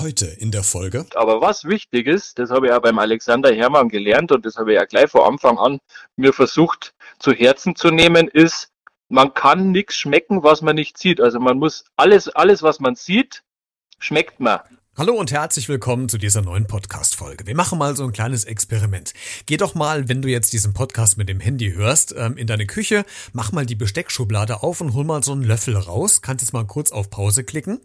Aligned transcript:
Heute 0.00 0.24
in 0.24 0.50
der 0.50 0.62
Folge. 0.62 1.04
Aber 1.14 1.42
was 1.42 1.66
wichtig 1.66 2.06
ist, 2.06 2.38
das 2.38 2.50
habe 2.50 2.68
ich 2.68 2.72
auch 2.72 2.80
beim 2.80 2.98
Alexander 2.98 3.54
Hermann 3.54 3.90
gelernt 3.90 4.32
und 4.32 4.46
das 4.46 4.56
habe 4.56 4.72
ich 4.72 4.76
ja 4.76 4.86
gleich 4.86 5.10
vor 5.10 5.28
Anfang 5.28 5.58
an 5.58 5.78
mir 6.16 6.32
versucht 6.32 6.94
zu 7.18 7.32
Herzen 7.32 7.76
zu 7.76 7.90
nehmen, 7.90 8.26
ist, 8.26 8.70
man 9.10 9.34
kann 9.34 9.72
nichts 9.72 9.96
schmecken, 9.96 10.42
was 10.42 10.62
man 10.62 10.76
nicht 10.76 10.96
sieht. 10.96 11.20
Also 11.20 11.38
man 11.38 11.58
muss 11.58 11.84
alles, 11.96 12.30
alles, 12.30 12.62
was 12.62 12.80
man 12.80 12.94
sieht, 12.94 13.42
schmeckt 13.98 14.40
man. 14.40 14.60
Hallo 14.96 15.12
und 15.12 15.32
herzlich 15.32 15.68
willkommen 15.68 16.08
zu 16.08 16.16
dieser 16.16 16.40
neuen 16.40 16.66
Podcast-Folge. 16.66 17.46
Wir 17.46 17.54
machen 17.54 17.78
mal 17.78 17.94
so 17.94 18.04
ein 18.04 18.12
kleines 18.12 18.44
Experiment. 18.44 19.12
Geh 19.44 19.58
doch 19.58 19.74
mal, 19.74 20.08
wenn 20.08 20.22
du 20.22 20.28
jetzt 20.28 20.54
diesen 20.54 20.72
Podcast 20.72 21.18
mit 21.18 21.28
dem 21.28 21.40
Handy 21.40 21.72
hörst, 21.72 22.14
ähm, 22.16 22.38
in 22.38 22.46
deine 22.46 22.64
Küche, 22.64 23.04
mach 23.34 23.52
mal 23.52 23.66
die 23.66 23.74
Besteckschublade 23.74 24.62
auf 24.62 24.80
und 24.80 24.94
hol 24.94 25.04
mal 25.04 25.22
so 25.22 25.32
einen 25.32 25.42
Löffel 25.42 25.76
raus. 25.76 26.22
Kannst 26.22 26.42
jetzt 26.42 26.54
mal 26.54 26.66
kurz 26.66 26.90
auf 26.90 27.10
Pause 27.10 27.44
klicken. 27.44 27.82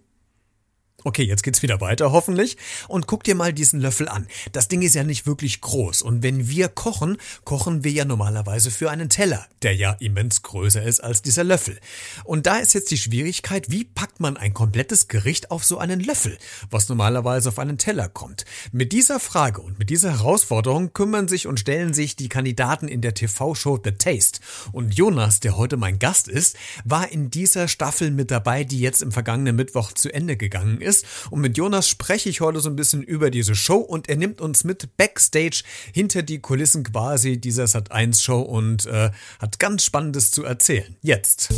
Okay, 1.07 1.21
jetzt 1.21 1.43
geht's 1.43 1.61
wieder 1.61 1.81
weiter, 1.81 2.11
hoffentlich. 2.11 2.57
Und 2.87 3.05
guck 3.05 3.23
dir 3.23 3.35
mal 3.35 3.53
diesen 3.53 3.79
Löffel 3.79 4.09
an. 4.09 4.25
Das 4.53 4.69
Ding 4.69 4.81
ist 4.81 4.95
ja 4.95 5.03
nicht 5.03 5.27
wirklich 5.27 5.61
groß. 5.61 6.01
Und 6.01 6.23
wenn 6.23 6.49
wir 6.49 6.67
kochen, 6.67 7.17
kochen 7.43 7.83
wir 7.83 7.91
ja 7.91 8.05
normalerweise 8.05 8.71
für 8.71 8.89
einen 8.89 9.07
Teller, 9.07 9.45
der 9.61 9.75
ja 9.75 9.91
immens 9.99 10.41
größer 10.41 10.81
ist 10.81 11.01
als 11.01 11.21
dieser 11.21 11.43
Löffel. 11.43 11.79
Und 12.23 12.47
da 12.47 12.57
ist 12.57 12.73
jetzt 12.73 12.89
die 12.89 12.97
Schwierigkeit, 12.97 13.69
wie 13.69 13.83
packt 13.83 14.19
man 14.19 14.35
ein 14.35 14.55
komplettes 14.55 15.07
Gericht 15.07 15.51
auf 15.51 15.63
so 15.63 15.77
einen 15.77 15.99
Löffel, 15.99 16.39
was 16.71 16.89
normalerweise 16.89 17.49
auf 17.49 17.59
einen 17.59 17.77
Teller 17.77 18.09
kommt? 18.09 18.43
Mit 18.71 18.91
dieser 18.91 19.19
Frage 19.19 19.61
und 19.61 19.77
mit 19.77 19.91
dieser 19.91 20.09
Herausforderung 20.09 20.91
kümmern 20.93 21.27
sich 21.27 21.45
und 21.45 21.59
stellen 21.59 21.93
sich 21.93 22.15
die 22.15 22.29
Kandidaten 22.29 22.87
in 22.87 23.01
der 23.01 23.13
TV-Show 23.13 23.79
The 23.83 23.91
Taste. 23.91 24.39
Und 24.71 24.95
Jonas, 24.95 25.39
der 25.39 25.55
heute 25.55 25.77
mein 25.77 25.99
Gast 25.99 26.27
ist, 26.27 26.57
war 26.83 27.11
in 27.11 27.29
dieser 27.29 27.67
Staffel 27.67 28.09
mit 28.09 28.31
dabei, 28.31 28.63
die 28.63 28.79
jetzt 28.79 29.03
im 29.03 29.11
vergangenen 29.11 29.55
Mittwoch 29.55 29.91
zu 29.93 30.11
Ende 30.11 30.35
gegangen 30.35 30.81
ist 30.81 30.94
ist. 30.95 31.05
Und 31.29 31.41
mit 31.41 31.57
Jonas 31.57 31.87
spreche 31.87 32.29
ich 32.29 32.41
heute 32.41 32.59
so 32.59 32.69
ein 32.69 32.75
bisschen 32.75 33.03
über 33.03 33.29
diese 33.29 33.55
Show 33.55 33.77
und 33.77 34.09
er 34.09 34.15
nimmt 34.15 34.41
uns 34.41 34.63
mit 34.63 34.97
Backstage 34.97 35.63
hinter 35.93 36.23
die 36.23 36.39
Kulissen 36.39 36.83
quasi 36.83 37.37
dieser 37.37 37.65
Sat1 37.65 38.21
Show 38.21 38.41
und 38.41 38.85
äh, 38.85 39.11
hat 39.39 39.59
ganz 39.59 39.83
Spannendes 39.83 40.31
zu 40.31 40.43
erzählen. 40.43 40.95
Jetzt. 41.01 41.49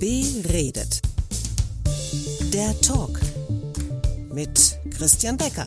Beredet. 0.00 1.00
Der 2.52 2.80
Talk 2.80 3.20
mit 4.32 4.78
Christian 4.96 5.36
Becker. 5.36 5.66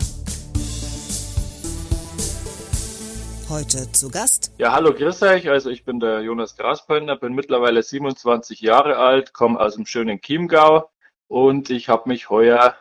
Heute 3.50 3.90
zu 3.94 4.10
Gast. 4.10 4.52
Ja, 4.58 4.74
hallo, 4.74 4.94
grüß 4.94 5.22
euch. 5.24 5.50
Also 5.50 5.70
ich 5.70 5.86
bin 5.86 6.02
der 6.02 6.20
Jonas 6.20 6.58
Graspöllner, 6.58 7.16
bin 7.16 7.34
mittlerweile 7.34 7.82
27 7.82 8.60
Jahre 8.60 8.98
alt, 8.98 9.32
komme 9.32 9.58
aus 9.58 9.76
dem 9.76 9.86
schönen 9.86 10.20
Chiemgau, 10.20 10.90
und 11.28 11.70
ich 11.70 11.90
habe 11.90 12.10
mich 12.10 12.30
heuer 12.30 12.76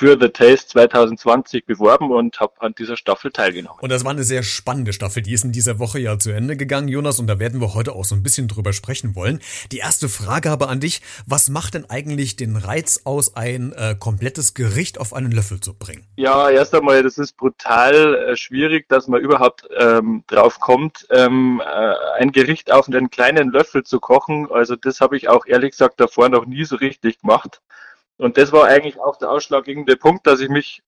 für 0.00 0.16
The 0.18 0.30
Taste 0.30 0.66
2020 0.68 1.66
beworben 1.66 2.10
und 2.10 2.40
habe 2.40 2.54
an 2.60 2.74
dieser 2.74 2.96
Staffel 2.96 3.30
teilgenommen. 3.32 3.80
Und 3.82 3.92
das 3.92 4.02
war 4.02 4.12
eine 4.12 4.24
sehr 4.24 4.42
spannende 4.42 4.94
Staffel. 4.94 5.22
Die 5.22 5.34
ist 5.34 5.44
in 5.44 5.52
dieser 5.52 5.78
Woche 5.78 5.98
ja 5.98 6.18
zu 6.18 6.30
Ende 6.30 6.56
gegangen, 6.56 6.88
Jonas, 6.88 7.20
und 7.20 7.26
da 7.26 7.38
werden 7.38 7.60
wir 7.60 7.74
heute 7.74 7.92
auch 7.92 8.06
so 8.06 8.14
ein 8.14 8.22
bisschen 8.22 8.48
drüber 8.48 8.72
sprechen 8.72 9.14
wollen. 9.14 9.40
Die 9.72 9.76
erste 9.76 10.08
Frage 10.08 10.50
aber 10.50 10.70
an 10.70 10.80
dich. 10.80 11.02
Was 11.26 11.50
macht 11.50 11.74
denn 11.74 11.84
eigentlich 11.90 12.34
den 12.36 12.56
Reiz 12.56 13.02
aus, 13.04 13.36
ein 13.36 13.74
äh, 13.74 13.94
komplettes 13.94 14.54
Gericht 14.54 14.98
auf 14.98 15.12
einen 15.12 15.32
Löffel 15.32 15.60
zu 15.60 15.74
bringen? 15.74 16.06
Ja, 16.16 16.48
erst 16.48 16.74
einmal, 16.74 17.02
das 17.02 17.18
ist 17.18 17.36
brutal 17.36 18.14
äh, 18.14 18.36
schwierig, 18.36 18.88
dass 18.88 19.06
man 19.06 19.20
überhaupt 19.20 19.68
ähm, 19.78 20.24
drauf 20.28 20.60
kommt, 20.60 21.06
ähm, 21.10 21.60
äh, 21.62 21.94
ein 22.18 22.32
Gericht 22.32 22.72
auf 22.72 22.88
einen 22.88 23.10
kleinen 23.10 23.50
Löffel 23.50 23.84
zu 23.84 24.00
kochen. 24.00 24.48
Also 24.50 24.76
das 24.76 25.02
habe 25.02 25.18
ich 25.18 25.28
auch 25.28 25.44
ehrlich 25.44 25.72
gesagt 25.72 26.00
davor 26.00 26.30
noch 26.30 26.46
nie 26.46 26.64
so 26.64 26.76
richtig 26.76 27.20
gemacht. 27.20 27.60
Und 28.20 28.36
das 28.36 28.52
war 28.52 28.66
eigentlich 28.66 29.00
auch 29.00 29.16
der 29.16 29.30
ausschlaggebende 29.30 29.96
Punkt, 29.96 30.26
dass 30.26 30.40
ich 30.40 30.48
mich 30.48 30.82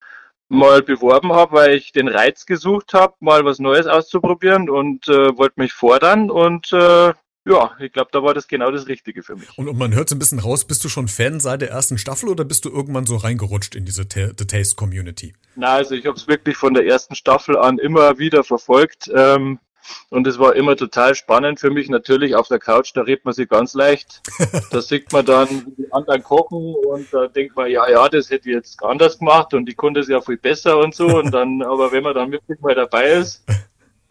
mal 0.48 0.82
beworben 0.82 1.32
habe, 1.32 1.52
weil 1.56 1.74
ich 1.74 1.92
den 1.92 2.08
Reiz 2.08 2.44
gesucht 2.44 2.92
habe, 2.92 3.14
mal 3.20 3.44
was 3.44 3.58
Neues 3.58 3.86
auszuprobieren 3.86 4.68
und 4.68 5.08
äh, 5.08 5.36
wollte 5.36 5.58
mich 5.58 5.72
fordern 5.72 6.30
und 6.30 6.72
äh, 6.72 7.14
ja, 7.44 7.72
ich 7.80 7.92
glaube, 7.92 8.10
da 8.12 8.22
war 8.22 8.34
das 8.34 8.46
genau 8.46 8.70
das 8.70 8.86
Richtige 8.86 9.22
für 9.22 9.34
mich. 9.34 9.48
Und, 9.58 9.66
und 9.66 9.76
man 9.76 9.94
hört 9.94 10.08
so 10.08 10.14
ein 10.14 10.18
bisschen 10.18 10.38
raus, 10.38 10.64
bist 10.64 10.84
du 10.84 10.88
schon 10.88 11.08
Fan 11.08 11.40
seit 11.40 11.60
der 11.60 11.70
ersten 11.70 11.98
Staffel 11.98 12.28
oder 12.28 12.44
bist 12.44 12.64
du 12.64 12.70
irgendwann 12.70 13.06
so 13.06 13.16
reingerutscht 13.16 13.74
in 13.74 13.84
diese 13.84 14.04
The 14.08 14.46
Taste 14.46 14.76
Community? 14.76 15.34
Na, 15.56 15.74
also 15.74 15.94
ich 15.94 16.06
habe 16.06 16.16
es 16.16 16.28
wirklich 16.28 16.56
von 16.56 16.74
der 16.74 16.86
ersten 16.86 17.16
Staffel 17.16 17.56
an 17.56 17.78
immer 17.78 18.18
wieder 18.18 18.44
verfolgt. 18.44 19.10
Ähm, 19.12 19.58
und 20.10 20.26
es 20.26 20.38
war 20.38 20.54
immer 20.54 20.76
total 20.76 21.14
spannend 21.14 21.60
für 21.60 21.70
mich. 21.70 21.88
Natürlich 21.88 22.34
auf 22.34 22.48
der 22.48 22.58
Couch, 22.58 22.92
da 22.94 23.02
redet 23.02 23.24
man 23.24 23.34
sich 23.34 23.48
ganz 23.48 23.74
leicht. 23.74 24.22
Da 24.70 24.80
sieht 24.80 25.12
man 25.12 25.26
dann, 25.26 25.48
wie 25.48 25.82
die 25.82 25.92
anderen 25.92 26.22
kochen 26.22 26.74
und 26.74 27.12
da 27.12 27.26
denkt 27.26 27.56
man, 27.56 27.70
ja, 27.70 27.88
ja, 27.90 28.08
das 28.08 28.30
hätte 28.30 28.48
ich 28.48 28.54
jetzt 28.54 28.82
anders 28.82 29.18
gemacht 29.18 29.52
und 29.54 29.66
die 29.66 29.74
Kunde 29.74 30.00
ist 30.00 30.08
ja 30.08 30.20
viel 30.20 30.38
besser 30.38 30.78
und 30.78 30.94
so. 30.94 31.06
Und 31.06 31.32
dann, 31.32 31.62
aber 31.66 31.92
wenn 31.92 32.02
man 32.02 32.14
dann 32.14 32.32
wirklich 32.32 32.58
mal 32.60 32.74
dabei 32.74 33.12
ist, 33.12 33.44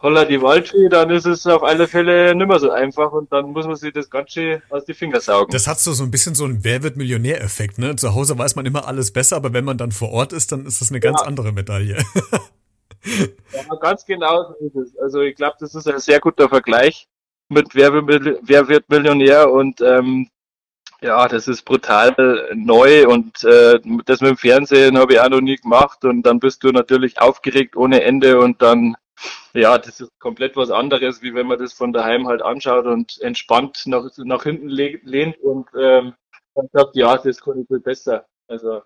holla 0.02 0.24
die 0.24 0.42
Waldfee, 0.42 0.88
dann 0.88 1.10
ist 1.10 1.26
es 1.26 1.46
auf 1.46 1.62
alle 1.62 1.88
Fälle 1.88 2.34
nicht 2.34 2.46
mehr 2.46 2.58
so 2.58 2.70
einfach 2.70 3.12
und 3.12 3.32
dann 3.32 3.52
muss 3.52 3.66
man 3.66 3.76
sich 3.76 3.92
das 3.92 4.10
ganz 4.10 4.32
schön 4.32 4.60
aus 4.70 4.84
die 4.84 4.94
Finger 4.94 5.20
saugen. 5.20 5.52
Das 5.52 5.66
hat 5.66 5.80
so, 5.80 5.92
so 5.92 6.02
ein 6.04 6.10
bisschen 6.10 6.34
so 6.34 6.44
einen 6.44 6.64
Wer 6.64 6.82
wird 6.82 6.96
Millionär-Effekt, 6.96 7.78
ne? 7.78 7.96
Zu 7.96 8.14
Hause 8.14 8.36
weiß 8.36 8.56
man 8.56 8.66
immer 8.66 8.86
alles 8.86 9.12
besser, 9.12 9.36
aber 9.36 9.52
wenn 9.52 9.64
man 9.64 9.78
dann 9.78 9.92
vor 9.92 10.10
Ort 10.10 10.32
ist, 10.32 10.52
dann 10.52 10.66
ist 10.66 10.80
das 10.80 10.90
eine 10.90 11.00
ganz 11.00 11.20
ja. 11.20 11.26
andere 11.26 11.52
Medaille. 11.52 11.98
Ja, 13.52 13.74
ganz 13.76 14.04
genau 14.04 14.44
so 14.48 14.66
ist 14.66 14.76
es. 14.76 14.98
Also 14.98 15.20
ich 15.20 15.36
glaube, 15.36 15.56
das 15.60 15.74
ist 15.74 15.88
ein 15.88 15.98
sehr 15.98 16.20
guter 16.20 16.48
Vergleich 16.48 17.08
mit 17.48 17.74
Wer 17.74 17.92
wird, 17.92 18.40
Wer 18.42 18.68
wird 18.68 18.88
Millionär 18.88 19.50
und 19.50 19.80
ähm, 19.80 20.28
ja, 21.02 21.26
das 21.28 21.48
ist 21.48 21.64
brutal 21.64 22.14
neu 22.54 23.08
und 23.08 23.42
äh, 23.44 23.80
das 24.06 24.20
mit 24.20 24.30
dem 24.30 24.36
Fernsehen 24.36 24.98
habe 24.98 25.14
ich 25.14 25.20
auch 25.20 25.28
noch 25.28 25.40
nie 25.40 25.56
gemacht 25.56 26.04
und 26.04 26.22
dann 26.22 26.38
bist 26.40 26.62
du 26.62 26.70
natürlich 26.70 27.20
aufgeregt 27.20 27.76
ohne 27.76 28.02
Ende 28.02 28.38
und 28.40 28.62
dann, 28.62 28.94
ja, 29.52 29.78
das 29.78 30.00
ist 30.00 30.12
komplett 30.20 30.56
was 30.56 30.70
anderes, 30.70 31.20
wie 31.22 31.34
wenn 31.34 31.48
man 31.48 31.58
das 31.58 31.72
von 31.72 31.92
daheim 31.92 32.28
halt 32.28 32.42
anschaut 32.42 32.86
und 32.86 33.20
entspannt 33.20 33.82
nach, 33.86 34.04
nach 34.18 34.44
hinten 34.44 34.68
lehnt 34.68 35.38
und 35.40 35.68
ähm, 35.78 36.14
dann 36.54 36.68
sagt, 36.72 36.94
ja, 36.96 37.18
das 37.18 37.40
kann 37.40 37.60
ich 37.60 37.66
viel 37.66 37.80
besser. 37.80 38.26
Also 38.48 38.82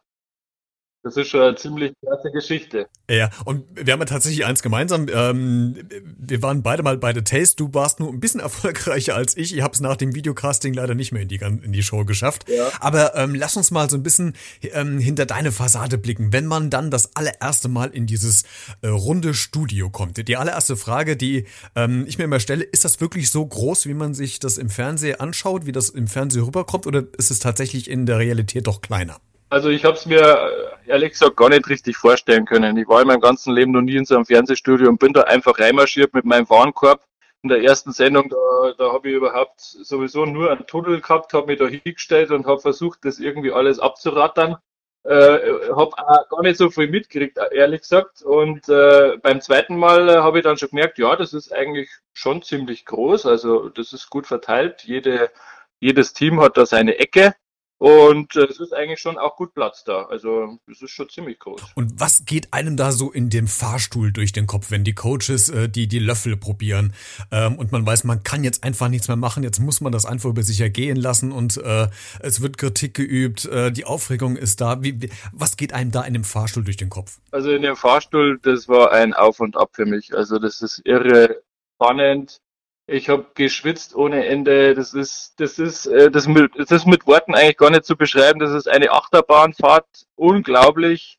das 1.07 1.17
ist 1.17 1.29
schon 1.29 1.41
eine 1.41 1.55
ziemlich 1.55 1.93
klasse 2.05 2.33
Geschichte. 2.33 2.89
Ja, 3.09 3.31
und 3.45 3.65
wir 3.77 3.93
haben 3.93 4.01
ja 4.01 4.07
tatsächlich 4.07 4.45
eins 4.45 4.61
gemeinsam. 4.61 5.07
Ähm, 5.09 5.77
wir 6.19 6.43
waren 6.43 6.65
beide 6.65 6.83
mal 6.83 6.99
bei 6.99 7.15
The 7.15 7.23
Taste. 7.23 7.55
Du 7.55 7.73
warst 7.75 8.01
nur 8.01 8.09
ein 8.13 8.19
bisschen 8.19 8.41
erfolgreicher 8.51 9.15
als 9.15 9.37
ich. 9.37 9.55
Ich 9.55 9.63
habe 9.63 9.73
es 9.73 9.81
nach 9.81 9.97
dem 9.97 10.17
Videocasting 10.17 10.75
leider 10.75 10.97
nicht 10.97 11.13
mehr 11.13 11.23
in 11.23 11.29
die, 11.29 11.37
in 11.37 11.71
die 11.71 11.85
Show 11.85 12.05
geschafft. 12.05 12.49
Ja. 12.49 12.73
Aber 12.81 13.15
ähm, 13.15 13.37
lass 13.37 13.57
uns 13.57 13.71
mal 13.71 13.89
so 13.89 13.97
ein 13.97 14.03
bisschen 14.03 14.33
ähm, 14.63 14.99
hinter 14.99 15.27
deine 15.27 15.53
Fassade 15.53 15.97
blicken. 15.97 16.33
Wenn 16.33 16.47
man 16.47 16.71
dann 16.71 16.91
das 16.91 17.15
allererste 17.15 17.69
Mal 17.69 17.91
in 17.91 18.07
dieses 18.07 18.43
äh, 18.83 18.89
runde 18.89 19.33
Studio 19.33 19.91
kommt. 19.91 20.17
Die 20.27 20.37
allererste 20.37 20.77
Frage, 20.77 21.17
die 21.17 21.47
ähm, 21.77 22.05
ich 22.09 22.19
mir 22.19 22.25
immer 22.25 22.41
stelle, 22.41 22.65
ist 22.65 22.85
das 22.85 23.01
wirklich 23.01 23.31
so 23.31 23.47
groß, 23.47 23.87
wie 23.87 23.95
man 23.95 24.13
sich 24.13 24.41
das 24.41 24.59
im 24.59 24.71
Fernsehen 24.71 25.21
anschaut, 25.21 25.67
wie 25.67 25.73
das 25.73 25.89
im 25.89 26.09
Fernsehen 26.09 26.43
rüberkommt? 26.43 26.85
Oder 26.85 27.05
ist 27.17 27.31
es 27.31 27.39
tatsächlich 27.39 27.89
in 27.89 28.07
der 28.07 28.19
Realität 28.19 28.67
doch 28.67 28.81
kleiner? 28.81 29.21
Also 29.49 29.69
ich 29.69 29.85
habe 29.85 29.97
es 29.97 30.07
mir 30.07 30.21
äh, 30.21 30.66
ehrlich 30.89 31.13
gesagt 31.13 31.37
gar 31.37 31.49
nicht 31.49 31.69
richtig 31.69 31.97
vorstellen 31.97 32.45
können. 32.45 32.77
Ich 32.77 32.89
war 32.89 33.01
in 33.01 33.09
meinem 33.09 33.21
ganzen 33.21 33.55
Leben 33.55 33.73
noch 33.73 33.83
nie 33.83 33.97
in 33.97 34.05
so 34.05 34.15
einem 34.15 34.25
Fernsehstudio 34.25 34.89
und 34.89 34.99
bin 34.99 35.13
da 35.13 35.23
einfach 35.23 35.59
reinmarschiert 35.59 36.15
mit 36.15 36.25
meinem 36.25 36.49
Warenkorb. 36.49 37.05
In 37.43 37.51
der 37.51 37.63
ersten 37.63 37.93
Sendung, 37.93 38.29
da, 38.29 38.37
da 38.79 38.93
habe 38.93 39.09
ich 39.09 39.15
überhaupt 39.15 39.61
sowieso 39.61 40.27
nur 40.27 40.51
einen 40.51 40.67
Tunnel 40.67 41.01
gehabt, 41.01 41.33
habe 41.33 41.47
mich 41.47 41.59
da 41.59 41.67
hingestellt 41.67 42.31
und 42.31 42.47
habe 42.47 42.61
versucht, 42.61 43.05
das 43.05 43.19
irgendwie 43.19 43.53
alles 43.53 43.79
abzurattern. 43.79 44.57
Äh, 45.05 45.71
habe 45.77 45.93
gar 46.29 46.43
nicht 46.43 46.57
so 46.57 46.69
viel 46.69 46.89
mitgekriegt, 46.89 47.39
ehrlich 47.53 47.83
gesagt. 47.83 48.23
Und 48.23 48.69
äh, 48.69 49.17
beim 49.23 49.41
zweiten 49.41 49.77
Mal 49.77 50.09
äh, 50.09 50.17
habe 50.17 50.39
ich 50.39 50.45
dann 50.45 50.59
schon 50.59 50.71
gemerkt, 50.71 50.99
ja, 50.99 51.15
das 51.15 51.33
ist 51.33 51.53
eigentlich 51.53 51.89
schon 52.13 52.43
ziemlich 52.43 52.85
groß. 52.85 53.27
Also 53.27 53.69
das 53.69 53.93
ist 53.93 54.11
gut 54.11 54.27
verteilt. 54.27 54.83
Jede, 54.83 55.31
jedes 55.79 56.13
Team 56.13 56.41
hat 56.41 56.57
da 56.57 56.67
seine 56.67 56.99
Ecke. 56.99 57.37
Und 57.79 58.35
äh, 58.37 58.45
es 58.45 58.59
ist 58.59 58.73
eigentlich 58.73 59.01
schon 59.01 59.19
auch 59.19 59.37
gut 59.37 59.53
Platz 59.53 59.85
da. 59.85 60.05
Also 60.05 60.59
es 60.71 60.81
ist 60.81 60.93
schon 60.93 61.11
ziemlich 61.11 61.39
groß. 61.39 61.61
Und 61.75 62.01
was 62.01 62.25
geht 62.25 62.53
einem 62.55 62.77
da 62.77 62.91
so 62.91 63.13
in 63.13 63.29
dem 63.29 63.47
Fahrstuhl 63.47 64.13
durch 64.13 64.33
den 64.33 64.47
Kopf, 64.47 64.71
wenn 64.71 64.83
die 64.83 64.95
Coaches 64.95 65.51
äh, 65.51 65.69
die, 65.69 65.87
die 65.87 65.99
Löffel 65.99 66.39
probieren 66.39 66.95
ähm, 67.31 67.57
und 67.57 67.73
man 67.73 67.85
weiß, 67.85 68.05
man 68.05 68.23
kann 68.23 68.45
jetzt 68.45 68.65
einfach 68.65 68.89
nichts 68.89 69.09
mehr 69.09 69.17
machen, 69.17 69.43
jetzt 69.43 69.59
muss 69.59 69.83
man 69.83 69.93
das 69.93 70.07
einfach 70.07 70.31
über 70.31 70.43
sich 70.43 70.61
ergehen 70.61 70.97
lassen 70.97 71.33
und 71.33 71.59
äh, 71.59 71.89
es 72.21 72.41
wird 72.41 72.57
Kritik 72.57 72.95
geübt, 72.95 73.45
äh, 73.45 73.71
die 73.71 73.85
Aufregung 73.85 74.37
ist 74.37 74.63
da. 74.63 74.83
Wie, 74.83 75.03
wie, 75.03 75.11
was 75.33 75.59
geht 75.59 75.75
einem 75.75 75.91
da 75.91 76.03
in 76.03 76.15
dem 76.15 76.25
Fahrstuhl 76.25 76.65
durch 76.65 76.79
den 76.79 76.89
Kopf? 76.89 77.19
Also 77.31 77.51
in 77.51 77.61
dem 77.61 77.77
Fahrstuhl, 77.77 78.39
das 78.43 78.69
war 78.69 78.93
ein 78.93 79.13
Auf 79.13 79.41
und 79.41 79.57
Ab 79.57 79.71
für 79.73 79.85
mich. 79.85 80.17
Also 80.17 80.39
das 80.39 80.63
ist 80.63 80.81
irre 80.87 81.43
spannend 81.75 82.41
ich 82.87 83.09
habe 83.09 83.27
geschwitzt 83.35 83.95
ohne 83.95 84.27
Ende. 84.27 84.75
Das 84.75 84.95
ist, 84.95 85.35
das 85.39 85.59
ist, 85.59 85.87
äh, 85.87 86.11
das, 86.11 86.29
mit, 86.29 86.53
das 86.57 86.71
ist 86.71 86.87
mit 86.87 87.07
Worten 87.07 87.35
eigentlich 87.35 87.57
gar 87.57 87.71
nicht 87.71 87.85
zu 87.85 87.97
beschreiben. 87.97 88.39
Das 88.39 88.53
ist 88.53 88.69
eine 88.69 88.93
Achterbahnfahrt, 88.93 90.07
unglaublich. 90.15 91.19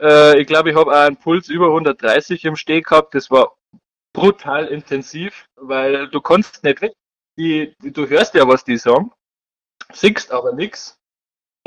Äh, 0.00 0.40
ich 0.40 0.46
glaube, 0.46 0.70
ich 0.70 0.76
habe 0.76 0.96
einen 0.96 1.16
Puls 1.16 1.48
über 1.48 1.66
130 1.66 2.44
im 2.44 2.56
Steh 2.56 2.80
gehabt. 2.80 3.14
Das 3.14 3.30
war 3.30 3.56
brutal 4.12 4.66
intensiv, 4.66 5.46
weil 5.56 6.08
du 6.08 6.20
kannst 6.20 6.64
nicht 6.64 6.80
weg. 6.82 6.94
Die, 7.36 7.76
du 7.80 8.08
hörst 8.08 8.34
ja, 8.34 8.48
was 8.48 8.64
die 8.64 8.78
sagen, 8.78 9.12
siehst 9.92 10.32
aber 10.32 10.52
nichts. 10.52 10.97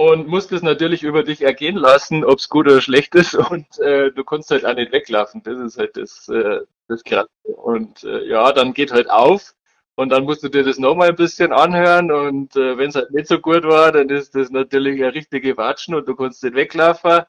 Und 0.02 0.28
musst 0.28 0.52
es 0.52 0.64
natürlich 0.64 1.04
über 1.04 1.24
dich 1.24 1.44
ergehen 1.44 1.76
lassen, 1.76 2.26
ob 2.26 2.40
es 2.40 2.50
gut 2.50 2.66
oder 2.66 2.82
schlecht 2.82 3.14
ist 3.14 3.36
und 3.36 3.68
äh, 3.80 4.12
du 4.12 4.24
kannst 4.24 4.50
halt 4.50 4.66
auch 4.66 4.74
nicht 4.74 4.92
weglaufen. 4.92 5.44
Das 5.44 5.60
ist 5.60 5.78
halt 5.78 5.96
das, 5.96 6.28
äh, 6.28 6.62
das 6.88 7.04
Krasse. 7.04 7.30
Und 7.44 8.04
äh, 8.04 8.26
ja, 8.28 8.52
dann 8.52 8.74
geht 8.74 8.92
halt 8.92 9.12
auf 9.12 9.54
und 9.96 10.10
dann 10.10 10.24
musst 10.24 10.42
du 10.44 10.50
dir 10.50 10.64
das 10.64 10.80
nochmal 10.80 11.10
ein 11.10 11.16
bisschen 11.16 11.54
anhören 11.54 12.12
und 12.12 12.56
äh, 12.56 12.78
wenn 12.80 12.90
es 12.90 12.96
halt 12.96 13.12
nicht 13.12 13.28
so 13.28 13.40
gut 13.40 13.64
war, 13.64 13.92
dann 13.92 14.10
ist 14.10 14.34
das 14.34 14.50
natürlich 14.50 15.04
eine 15.04 15.14
richtige 15.14 15.56
Watschen 15.58 15.94
und 15.94 16.08
du 16.08 16.16
kannst 16.16 16.44
nicht 16.44 16.56
weglaufen. 16.56 17.22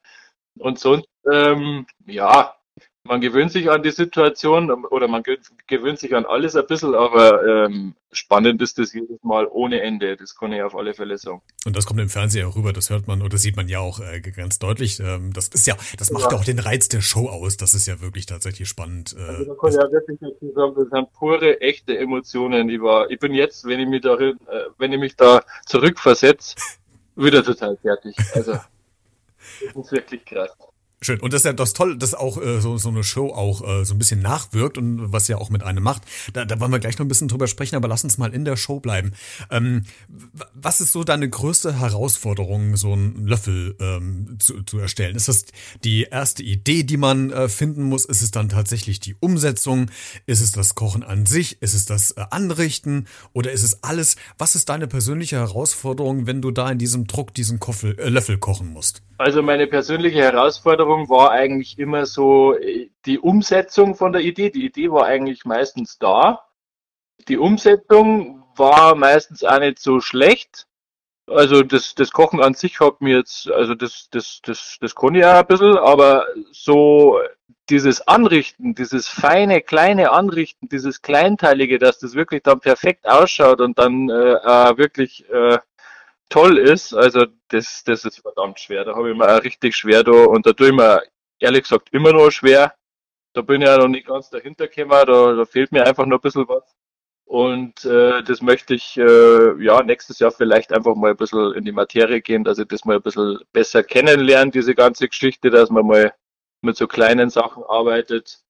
Und 0.59 0.79
sonst, 0.79 1.09
ähm, 1.31 1.87
ja, 2.07 2.55
man 3.05 3.21
gewöhnt 3.21 3.51
sich 3.51 3.69
an 3.69 3.83
die 3.83 3.91
Situation 3.91 4.71
oder 4.71 5.09
man 5.09 5.23
gewöhnt 5.67 5.99
sich 5.99 6.15
an 6.15 6.25
alles 6.25 6.55
ein 6.55 6.67
bisschen, 6.67 6.95
aber 6.95 7.67
ähm, 7.67 7.95
spannend 8.13 8.63
ist 8.63 8.79
das 8.79 8.93
jedes 8.93 9.23
Mal 9.25 9.49
ohne 9.51 9.81
Ende. 9.81 10.17
Das 10.17 10.37
kann 10.37 10.53
ich 10.53 10.63
auf 10.63 10.77
alle 10.77 10.95
Fälle 10.95 11.19
sagen. 11.19 11.43
Und 11.65 11.77
das 11.77 11.85
kommt 11.85 11.99
im 12.01 12.09
Fernsehen 12.09 12.47
auch 12.47 12.55
rüber, 12.55 12.73
das 12.73 12.91
hört 12.91 13.09
man 13.09 13.23
oder 13.23 13.39
sieht 13.39 13.57
man 13.57 13.69
ja 13.69 13.81
auch 13.81 13.99
äh, 13.99 14.21
ganz 14.21 14.61
deutlich. 14.61 15.01
Ähm, 15.01 15.33
das 15.33 15.49
ist 15.49 15.67
ja, 15.67 15.77
das 15.99 16.13
macht 16.13 16.31
ja 16.31 16.39
auch 16.39 16.45
den 16.45 16.61
Reiz 16.61 16.89
der 16.89 17.01
Show 17.01 17.29
aus. 17.29 17.57
Das 17.57 17.75
ist 17.75 17.87
ja 17.87 18.01
wirklich 18.01 18.27
tatsächlich 18.27 18.69
spannend. 18.69 19.17
Äh, 19.19 19.23
also 19.23 19.47
man 19.47 19.59
kann 19.59 19.73
ja 19.73 19.91
wirklich 19.91 20.19
dazu 20.21 20.53
sagen, 20.55 20.75
das 20.77 20.89
sind 20.91 21.13
pure, 21.13 21.61
echte 21.61 21.99
Emotionen. 21.99 22.69
Ich 22.69 22.81
war, 22.81 23.11
ich 23.11 23.19
bin 23.19 23.35
jetzt, 23.35 23.65
wenn 23.65 23.81
ich 23.81 23.89
mich 23.89 24.03
darin, 24.03 24.39
äh, 24.49 24.71
wenn 24.79 24.93
ich 24.93 25.01
mich 25.01 25.17
da 25.17 25.43
zurückversetze, 25.67 26.55
wieder 27.17 27.43
total 27.43 27.77
fertig. 27.79 28.17
Also 28.35 28.53
das 28.53 29.77
ist 29.77 29.93
wirklich 29.93 30.25
krass. 30.25 30.51
Schön. 31.05 31.19
Und 31.19 31.33
das 31.33 31.41
ist 31.41 31.47
ja 31.47 31.53
das 31.53 31.73
toll, 31.73 31.99
dass 31.99 32.15
auch 32.15 32.41
äh, 32.41 32.61
so, 32.61 32.79
so 32.79 32.89
eine 32.89 33.03
Show 33.03 33.31
auch 33.31 33.61
äh, 33.67 33.85
so 33.85 33.93
ein 33.93 33.99
bisschen 33.99 34.21
nachwirkt 34.21 34.79
und 34.79 35.13
was 35.13 35.27
ja 35.27 35.37
auch 35.37 35.51
mit 35.51 35.65
einem 35.65 35.83
macht. 35.83 36.03
Da, 36.33 36.45
da 36.45 36.61
wollen 36.61 36.71
wir 36.71 36.79
gleich 36.79 36.97
noch 36.97 37.05
ein 37.05 37.09
bisschen 37.09 37.27
drüber 37.27 37.49
sprechen, 37.49 37.75
aber 37.75 37.89
lass 37.89 38.05
uns 38.05 38.19
mal 38.19 38.33
in 38.33 38.45
der 38.45 38.57
Show 38.57 38.79
bleiben. 38.79 39.13
Ähm, 39.51 39.83
was 40.55 40.81
ist 40.81 40.93
so 40.93 41.03
deine 41.03 41.29
größte 41.29 41.81
Herausforderung, 41.81 42.77
so 42.77 42.93
einen 42.93 43.27
Löffel 43.27 43.75
ähm, 43.81 44.37
zu, 44.39 44.63
zu 44.63 44.79
erstellen? 44.79 45.17
Ist 45.17 45.27
das 45.27 45.47
die 45.83 46.05
erste 46.05 46.45
Idee, 46.45 46.85
die 46.85 46.99
man 46.99 47.31
äh, 47.33 47.49
finden 47.49 47.83
muss? 47.83 48.05
Ist 48.05 48.23
es 48.23 48.31
dann 48.31 48.49
tatsächlich 48.49 49.01
die 49.01 49.17
Umsetzung? 49.19 49.91
Ist 50.27 50.41
es 50.41 50.53
das 50.53 50.77
Kochen 50.77 51.03
an 51.03 51.27
sich? 51.27 51.61
Ist 51.61 51.75
es 51.75 51.85
das 51.85 52.13
äh, 52.13 52.27
Anrichten? 52.31 53.09
Oder 53.33 53.51
ist 53.51 53.65
es 53.65 53.83
alles? 53.83 54.15
Was 54.39 54.55
ist 54.55 54.69
deine 54.69 54.87
persönliche 54.87 55.35
Herausforderung, 55.35 56.29
wenn 56.29 56.41
du 56.41 56.53
da 56.53 56.71
in 56.71 56.79
diesem 56.79 57.09
Druck 57.09 57.35
diesen 57.35 57.59
Koffel, 57.59 57.99
äh, 57.99 58.09
Löffel 58.09 58.39
kochen 58.39 58.73
musst? 58.73 59.03
Also 59.19 59.41
meine 59.41 59.69
persönliche 59.69 60.19
Herausforderung 60.19 60.92
war 61.09 61.31
eigentlich 61.31 61.79
immer 61.79 62.07
so 62.07 62.57
äh, 62.57 62.91
die 63.07 63.19
Umsetzung 63.19 63.95
von 63.95 64.13
der 64.13 64.23
Idee. 64.23 64.51
Die 64.51 64.65
Idee 64.65 64.91
war 64.91 65.07
eigentlich 65.07 65.45
meistens 65.45 65.99
da. 65.99 66.45
Die 67.29 67.39
Umsetzung 67.39 68.43
war 68.57 68.95
meistens 68.95 69.45
auch 69.45 69.59
nicht 69.59 69.79
so 69.79 70.01
schlecht. 70.01 70.67
Also 71.27 71.63
das, 71.63 71.95
das 71.95 72.11
Kochen 72.11 72.43
an 72.43 72.55
sich 72.55 72.81
hat 72.81 73.01
mir 73.01 73.19
jetzt, 73.19 73.51
also 73.51 73.75
das, 73.75 74.09
das, 74.11 74.41
das, 74.43 74.79
das 74.81 74.95
konnte 74.95 75.21
ich 75.21 75.25
auch 75.25 75.35
ein 75.35 75.47
bisschen, 75.47 75.79
aber 75.79 76.27
so 76.51 77.21
dieses 77.71 78.07
Anrichten, 78.07 78.75
dieses 78.75 79.09
feine, 79.09 79.63
kleine 79.63 80.11
Anrichten, 80.11 80.69
dieses 80.69 81.01
Kleinteilige, 81.01 81.79
dass 81.79 81.99
das 81.99 82.15
wirklich 82.15 82.43
dann 82.43 82.61
perfekt 82.61 83.09
ausschaut 83.09 83.61
und 83.61 83.79
dann 83.79 84.11
äh, 84.11 84.77
wirklich 84.77 85.29
äh, 85.31 85.59
toll 86.33 86.57
ist, 86.57 86.95
also 86.95 87.27
das, 87.49 87.85
das 87.85 88.05
ist 88.05 88.21
verdammt 88.21 88.59
schwer. 88.59 88.85
Da 88.85 88.97
habe 88.97 89.11
ich 89.11 89.17
mir 89.17 89.29
auch 89.29 89.45
richtig 89.45 89.77
schwer 89.77 90.03
da 90.03 90.13
und 90.13 90.47
da 90.47 90.53
tue 90.53 90.69
ich 90.69 90.75
mir 90.75 91.03
ehrlich 91.39 91.65
gesagt 91.65 91.91
immer 91.93 92.13
noch 92.13 92.31
schwer. 92.31 92.75
Da 93.35 93.43
bin 93.43 93.61
ich 93.61 93.69
ja 93.69 93.77
noch 93.77 93.89
nicht 93.89 94.07
ganz 94.07 94.31
dahinter 94.31 94.69
gekommen, 94.69 95.07
da, 95.07 95.35
da 95.35 95.45
fehlt 95.45 95.73
mir 95.73 95.87
einfach 95.87 96.07
noch 96.07 96.19
ein 96.19 96.23
bisschen 96.23 96.49
was. 96.49 96.65
Und 97.25 97.85
äh, 97.85 98.23
das 98.23 98.43
möchte 98.43 98.75
ich 98.75 98.97
äh, 98.99 99.63
ja 99.63 99.83
nächstes 99.83 100.19
Jahr 100.19 100.33
vielleicht 100.33 100.73
einfach 100.73 100.95
mal 100.95 101.11
ein 101.11 101.17
bisschen 101.17 101.55
in 101.55 101.65
die 101.65 101.73
Materie 101.73 102.21
gehen, 102.21 102.45
dass 102.45 102.59
ich 102.59 102.69
das 102.69 102.85
mal 102.85 102.97
ein 102.97 103.03
bisschen 103.03 103.39
besser 103.53 103.83
kennenlerne, 103.83 104.51
diese 104.51 104.75
ganze 104.75 105.09
Geschichte, 105.09 105.51
dass 105.51 105.71
man 105.71 105.87
mal 105.87 106.15
mit 106.63 106.77
so 106.77 106.87
kleinen 106.87 107.31
Sachen 107.31 107.63
arbeitet. 107.65 108.43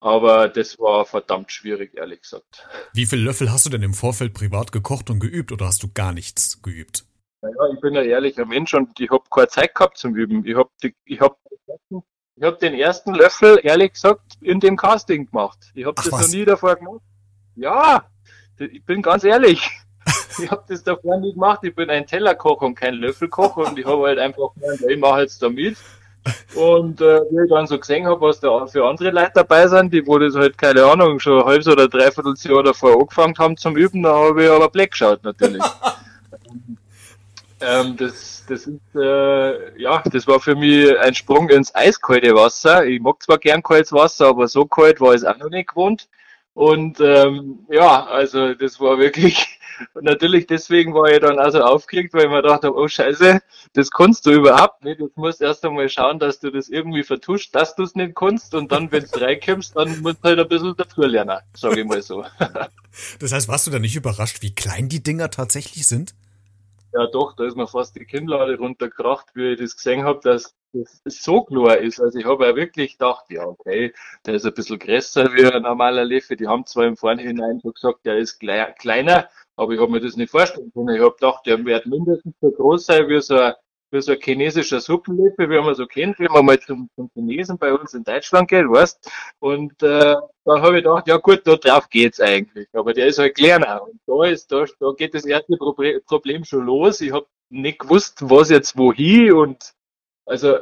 Aber 0.00 0.48
das 0.48 0.78
war 0.78 1.04
verdammt 1.06 1.50
schwierig, 1.52 1.94
ehrlich 1.96 2.22
gesagt. 2.22 2.68
Wie 2.92 3.06
viele 3.06 3.22
Löffel 3.22 3.50
hast 3.50 3.66
du 3.66 3.70
denn 3.70 3.82
im 3.82 3.94
Vorfeld 3.94 4.32
privat 4.32 4.72
gekocht 4.72 5.10
und 5.10 5.20
geübt 5.20 5.50
oder 5.50 5.66
hast 5.66 5.82
du 5.82 5.88
gar 5.92 6.12
nichts 6.12 6.62
geübt? 6.62 7.07
Naja, 7.40 7.72
ich 7.72 7.80
bin 7.80 7.96
ein 7.96 8.04
ehrlicher 8.04 8.44
Mensch 8.44 8.74
und 8.74 8.98
ich 8.98 9.10
habe 9.10 9.24
keine 9.30 9.48
Zeit 9.48 9.74
gehabt 9.74 9.96
zum 9.96 10.14
Üben. 10.16 10.44
Ich 10.44 10.56
habe 10.56 10.70
ich 11.04 11.20
hab, 11.20 11.38
ich 11.90 12.42
hab 12.42 12.58
den 12.58 12.74
ersten 12.74 13.14
Löffel, 13.14 13.60
ehrlich 13.62 13.92
gesagt, 13.92 14.36
in 14.40 14.58
dem 14.58 14.76
Casting 14.76 15.26
gemacht. 15.26 15.58
Ich 15.74 15.84
habe 15.84 15.94
das 15.94 16.10
was? 16.10 16.20
noch 16.22 16.28
nie 16.36 16.44
davor 16.44 16.76
gemacht. 16.76 17.02
Ja, 17.54 18.04
ich 18.58 18.84
bin 18.84 19.02
ganz 19.02 19.22
ehrlich. 19.22 19.70
ich 20.42 20.50
habe 20.50 20.64
das 20.68 20.82
davor 20.82 21.18
nie 21.18 21.32
gemacht. 21.32 21.60
Ich 21.62 21.74
bin 21.74 21.90
ein 21.90 22.06
Tellerkoch 22.06 22.60
und 22.62 22.74
kein 22.74 22.94
Löffelkoch 22.94 23.56
und 23.56 23.78
ich 23.78 23.86
habe 23.86 24.06
halt 24.06 24.18
einfach 24.18 24.54
gemeint, 24.54 24.82
ich 24.88 24.98
mache 24.98 25.20
jetzt 25.20 25.40
da 25.40 25.48
mit. 25.48 25.76
Und 26.56 27.00
äh, 27.00 27.20
wie 27.30 27.44
ich 27.44 27.50
dann 27.50 27.66
so 27.66 27.78
gesehen 27.78 28.06
habe, 28.06 28.20
was 28.20 28.40
da 28.40 28.66
für 28.66 28.84
andere 28.84 29.10
Leute 29.10 29.32
dabei 29.34 29.66
sind, 29.68 29.92
die 29.92 30.04
wo 30.06 30.18
das 30.18 30.34
halt, 30.34 30.58
keine 30.58 30.84
Ahnung, 30.84 31.20
schon 31.20 31.40
ein 31.40 31.46
halbes 31.46 31.68
oder 31.68 31.88
dreiviertel 31.88 32.34
Jahr 32.36 32.64
davor 32.64 33.00
angefangen 33.00 33.38
haben 33.38 33.56
zum 33.56 33.76
Üben, 33.76 34.02
da 34.02 34.14
habe 34.14 34.44
ich 34.44 34.50
aber 34.50 34.68
Black 34.68 34.90
geschaut 34.90 35.22
natürlich. 35.22 35.62
Ähm, 37.60 37.96
das, 37.96 38.44
das 38.48 38.66
ist, 38.66 38.80
äh, 38.94 39.80
ja, 39.80 40.02
das 40.12 40.26
war 40.26 40.40
für 40.40 40.54
mich 40.54 40.96
ein 40.98 41.14
Sprung 41.14 41.48
ins 41.50 41.74
eiskalte 41.74 42.34
Wasser. 42.34 42.86
Ich 42.86 43.00
mag 43.00 43.22
zwar 43.22 43.38
gern 43.38 43.62
kaltes 43.62 43.92
Wasser, 43.92 44.28
aber 44.28 44.46
so 44.48 44.64
kalt 44.64 45.00
war 45.00 45.14
es 45.14 45.24
auch 45.24 45.36
noch 45.38 45.50
nicht 45.50 45.70
gewohnt. 45.70 46.08
Und 46.54 46.98
ähm, 47.00 47.60
ja, 47.70 48.04
also 48.06 48.52
das 48.54 48.80
war 48.80 48.98
wirklich, 48.98 49.60
natürlich 50.00 50.46
deswegen 50.48 50.92
war 50.92 51.08
ich 51.10 51.20
dann 51.20 51.38
also 51.38 51.62
aufgeregt, 51.62 52.14
weil 52.14 52.24
ich 52.24 52.30
mir 52.30 52.42
dachte, 52.42 52.74
oh 52.74 52.88
Scheiße, 52.88 53.40
das 53.74 53.90
kannst 53.90 54.26
du 54.26 54.32
überhaupt 54.32 54.82
nicht. 54.82 55.00
Du 55.00 55.08
musst 55.14 55.40
erst 55.40 55.64
einmal 55.64 55.88
schauen, 55.88 56.18
dass 56.18 56.40
du 56.40 56.50
das 56.50 56.68
irgendwie 56.68 57.04
vertuscht, 57.04 57.54
dass 57.54 57.76
du 57.76 57.84
es 57.84 57.94
nicht 57.94 58.16
kannst 58.16 58.54
und 58.54 58.72
dann, 58.72 58.90
wenn 58.90 59.04
du 59.04 59.20
reinkommst, 59.20 59.76
dann 59.76 60.00
musst 60.00 60.18
du 60.18 60.28
halt 60.28 60.40
ein 60.40 60.48
bisschen 60.48 60.74
dazu 60.76 61.02
lernen, 61.02 61.38
sage 61.54 61.80
ich 61.80 61.86
mal 61.86 62.02
so. 62.02 62.24
das 63.20 63.32
heißt, 63.32 63.46
warst 63.46 63.68
du 63.68 63.70
da 63.70 63.78
nicht 63.78 63.94
überrascht, 63.94 64.42
wie 64.42 64.54
klein 64.54 64.88
die 64.88 65.02
Dinger 65.02 65.30
tatsächlich 65.30 65.86
sind? 65.86 66.14
Ja 66.92 67.06
doch, 67.06 67.34
da 67.36 67.44
ist 67.44 67.56
mir 67.56 67.66
fast 67.66 67.96
die 67.96 68.04
Kinnlade 68.04 68.56
runtergekracht, 68.56 69.28
wie 69.34 69.52
ich 69.52 69.60
das 69.60 69.76
gesehen 69.76 70.04
habe, 70.04 70.20
dass 70.22 70.54
das 70.72 71.22
so 71.22 71.42
klar 71.42 71.78
ist. 71.78 72.00
Also 72.00 72.18
ich 72.18 72.24
habe 72.24 72.46
ja 72.46 72.56
wirklich 72.56 72.92
gedacht, 72.92 73.26
ja 73.28 73.44
okay, 73.44 73.92
der 74.24 74.34
ist 74.34 74.46
ein 74.46 74.54
bisschen 74.54 74.78
größer 74.78 75.32
wie 75.34 75.44
ein 75.44 75.62
normaler 75.62 76.04
Leffe. 76.04 76.36
Die 76.36 76.46
haben 76.46 76.64
zwar 76.66 76.86
im 76.86 76.96
Vorhinein 76.96 77.60
schon 77.60 77.72
gesagt, 77.74 78.06
der 78.06 78.18
ist 78.18 78.38
kleiner, 78.40 79.28
aber 79.56 79.72
ich 79.72 79.80
habe 79.80 79.92
mir 79.92 80.00
das 80.00 80.16
nicht 80.16 80.30
vorstellen 80.30 80.72
können. 80.72 80.94
Ich 80.96 81.02
habe 81.02 81.14
gedacht, 81.14 81.46
der 81.46 81.64
wird 81.64 81.86
mindestens 81.86 82.34
so 82.40 82.50
groß 82.50 82.86
sein 82.86 83.08
wie 83.08 83.20
so 83.20 83.36
ein 83.38 83.54
wie 83.90 84.00
so 84.02 84.12
ein 84.12 84.20
chinesischer 84.20 84.80
Suppenlippe, 84.80 85.48
wie 85.48 85.60
man 85.60 85.74
so 85.74 85.86
kennt, 85.86 86.18
wenn 86.18 86.32
man 86.32 86.44
mal 86.44 86.60
zum, 86.60 86.90
zum 86.94 87.10
Chinesen 87.14 87.58
bei 87.58 87.72
uns 87.72 87.94
in 87.94 88.04
Deutschland 88.04 88.48
geht, 88.48 88.68
weißt 88.68 89.10
Und 89.38 89.82
äh, 89.82 90.14
da 90.44 90.60
habe 90.60 90.78
ich 90.78 90.84
gedacht, 90.84 91.08
ja 91.08 91.16
gut, 91.16 91.42
da 91.44 91.56
drauf 91.56 91.88
geht's 91.88 92.20
eigentlich. 92.20 92.68
Aber 92.72 92.92
der 92.92 93.06
ist 93.06 93.18
halt 93.18 93.36
kleiner. 93.36 93.82
Und 93.82 94.00
da 94.06 94.24
ist, 94.24 94.50
da, 94.52 94.64
da 94.80 94.92
geht 94.96 95.14
das 95.14 95.24
erste 95.24 95.56
Problem 95.56 96.44
schon 96.44 96.66
los. 96.66 97.00
Ich 97.00 97.12
habe 97.12 97.26
nicht 97.50 97.78
gewusst, 97.78 98.18
was 98.20 98.50
jetzt 98.50 98.76
wohin 98.76 99.32
und 99.32 99.74
also 100.26 100.58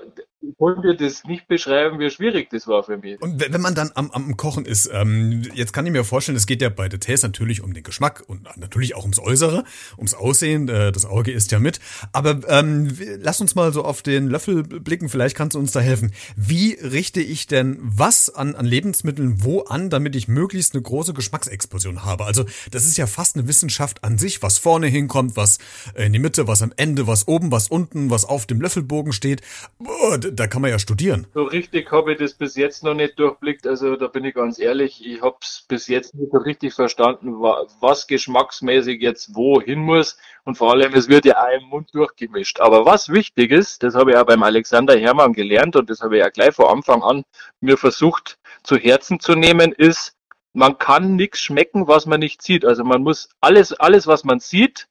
ich 0.49 0.57
konnte 0.59 0.95
das 0.97 1.25
nicht 1.25 1.49
beschreiben, 1.49 1.99
wie 1.99 2.11
schwierig 2.11 2.51
das 2.51 2.67
war 2.67 2.83
für 2.83 2.97
mich. 2.97 3.21
Und 3.21 3.41
wenn 3.41 3.61
man 3.61 3.75
dann 3.75 3.91
am, 3.95 4.11
am 4.11 4.37
Kochen 4.37 4.65
ist, 4.65 4.91
ähm, 4.93 5.43
jetzt 5.55 5.73
kann 5.73 5.87
ich 5.87 5.93
mir 5.93 6.05
vorstellen, 6.05 6.37
es 6.37 6.47
geht 6.47 6.63
ja 6.63 6.69
bei 6.69 6.89
Details 6.89 7.23
natürlich 7.23 7.63
um 7.63 7.75
den 7.75 7.83
Geschmack 7.83 8.23
und 8.27 8.49
natürlich 8.57 8.95
auch 8.95 9.03
ums 9.03 9.19
Äußere, 9.19 9.65
ums 9.97 10.15
Aussehen, 10.15 10.69
äh, 10.69 10.93
das 10.93 11.05
Auge 11.05 11.33
ist 11.33 11.53
ja 11.53 11.59
mit. 11.59 11.81
Aber 12.13 12.41
ähm, 12.49 12.97
lass 13.19 13.41
uns 13.41 13.55
mal 13.55 13.73
so 13.73 13.85
auf 13.85 14.03
den 14.03 14.29
Löffel 14.29 14.63
blicken, 14.63 15.09
vielleicht 15.09 15.37
kannst 15.37 15.55
du 15.55 15.59
uns 15.59 15.73
da 15.73 15.81
helfen. 15.81 16.13
Wie 16.37 16.75
richte 16.75 17.21
ich 17.21 17.47
denn 17.47 17.79
was 17.81 18.31
an, 18.35 18.55
an 18.55 18.67
Lebensmitteln 18.67 19.45
wo 19.45 19.63
an, 19.63 19.91
damit 19.91 20.17
ich 20.17 20.29
möglichst 20.29 20.75
eine 20.75 20.83
große 20.83 21.15
Geschmacksexplosion 21.15 22.05
habe? 22.05 22.25
Also 22.25 22.45
das 22.71 22.85
ist 22.85 22.97
ja 22.97 23.07
fast 23.07 23.37
eine 23.37 23.49
Wissenschaft 23.49 24.05
an 24.05 24.19
sich, 24.19 24.43
was 24.43 24.59
vorne 24.59 24.87
hinkommt, 24.87 25.37
was 25.37 25.59
in 25.95 26.13
die 26.13 26.19
Mitte, 26.19 26.47
was 26.47 26.63
am 26.63 26.73
Ende, 26.77 27.07
was 27.07 27.29
oben, 27.29 27.51
was 27.51 27.69
unten, 27.69 28.11
was 28.11 28.25
auf 28.25 28.47
dem 28.47 28.61
Löffelbogen 28.61 29.13
steht. 29.13 29.43
Boah, 29.79 30.19
da 30.37 30.47
kann 30.47 30.63
man 30.63 30.71
ja 30.71 30.79
studieren. 30.79 31.27
So 31.35 31.45
richtig 31.45 31.91
habe 31.91 32.13
ich 32.13 32.19
das 32.19 32.35
bis 32.35 32.57
jetzt 32.57 32.85
noch 32.85 32.95
nicht 32.95 33.19
durchblickt. 33.19 33.67
Also 33.67 33.97
da 33.97 34.07
bin 34.07 34.25
ich 34.25 34.35
ganz 34.35 34.59
ehrlich, 34.59 35.05
ich 35.05 35.23
habe 35.23 35.37
es 35.41 35.65
bis 35.69 35.89
jetzt 35.89 36.15
nicht 36.15 36.31
so 36.33 36.39
richtig 36.39 36.75
verstanden, 36.75 37.35
was 37.41 38.07
geschmacksmäßig 38.07 39.01
jetzt 39.01 39.35
wohin 39.35 39.81
muss. 39.81 40.19
Und 40.45 40.57
vor 40.57 40.73
allem, 40.73 40.95
es 40.95 41.09
wird 41.09 41.25
ja 41.25 41.43
auch 41.43 41.61
im 41.61 41.69
Mund 41.69 41.89
durchgemischt. 41.93 42.61
Aber 42.61 42.87
was 42.87 43.09
wichtig 43.09 43.51
ist, 43.51 43.83
das 43.83 43.95
habe 43.95 44.13
ich 44.13 44.17
auch 44.17 44.27
beim 44.27 44.43
Alexander 44.43 44.97
Hermann 44.97 45.33
gelernt 45.33 45.77
und 45.77 45.91
das 45.91 46.01
habe 46.01 46.17
ich 46.17 46.23
ja 46.23 46.29
gleich 46.29 46.55
vor 46.55 46.71
Anfang 46.71 47.03
an 47.03 47.25
mir 47.61 47.77
versucht 47.77 48.39
zu 48.63 48.77
Herzen 48.77 49.21
zu 49.21 49.35
nehmen, 49.35 49.73
ist, 49.73 50.15
man 50.53 50.79
kann 50.79 51.17
nichts 51.17 51.41
schmecken, 51.41 51.87
was 51.87 52.07
man 52.07 52.21
nicht 52.21 52.43
sieht. 52.43 52.65
Also 52.65 52.83
man 52.85 53.03
muss 53.03 53.29
alles, 53.41 53.73
alles, 53.73 54.07
was 54.07 54.25
man 54.25 54.41
sieht, 54.41 54.89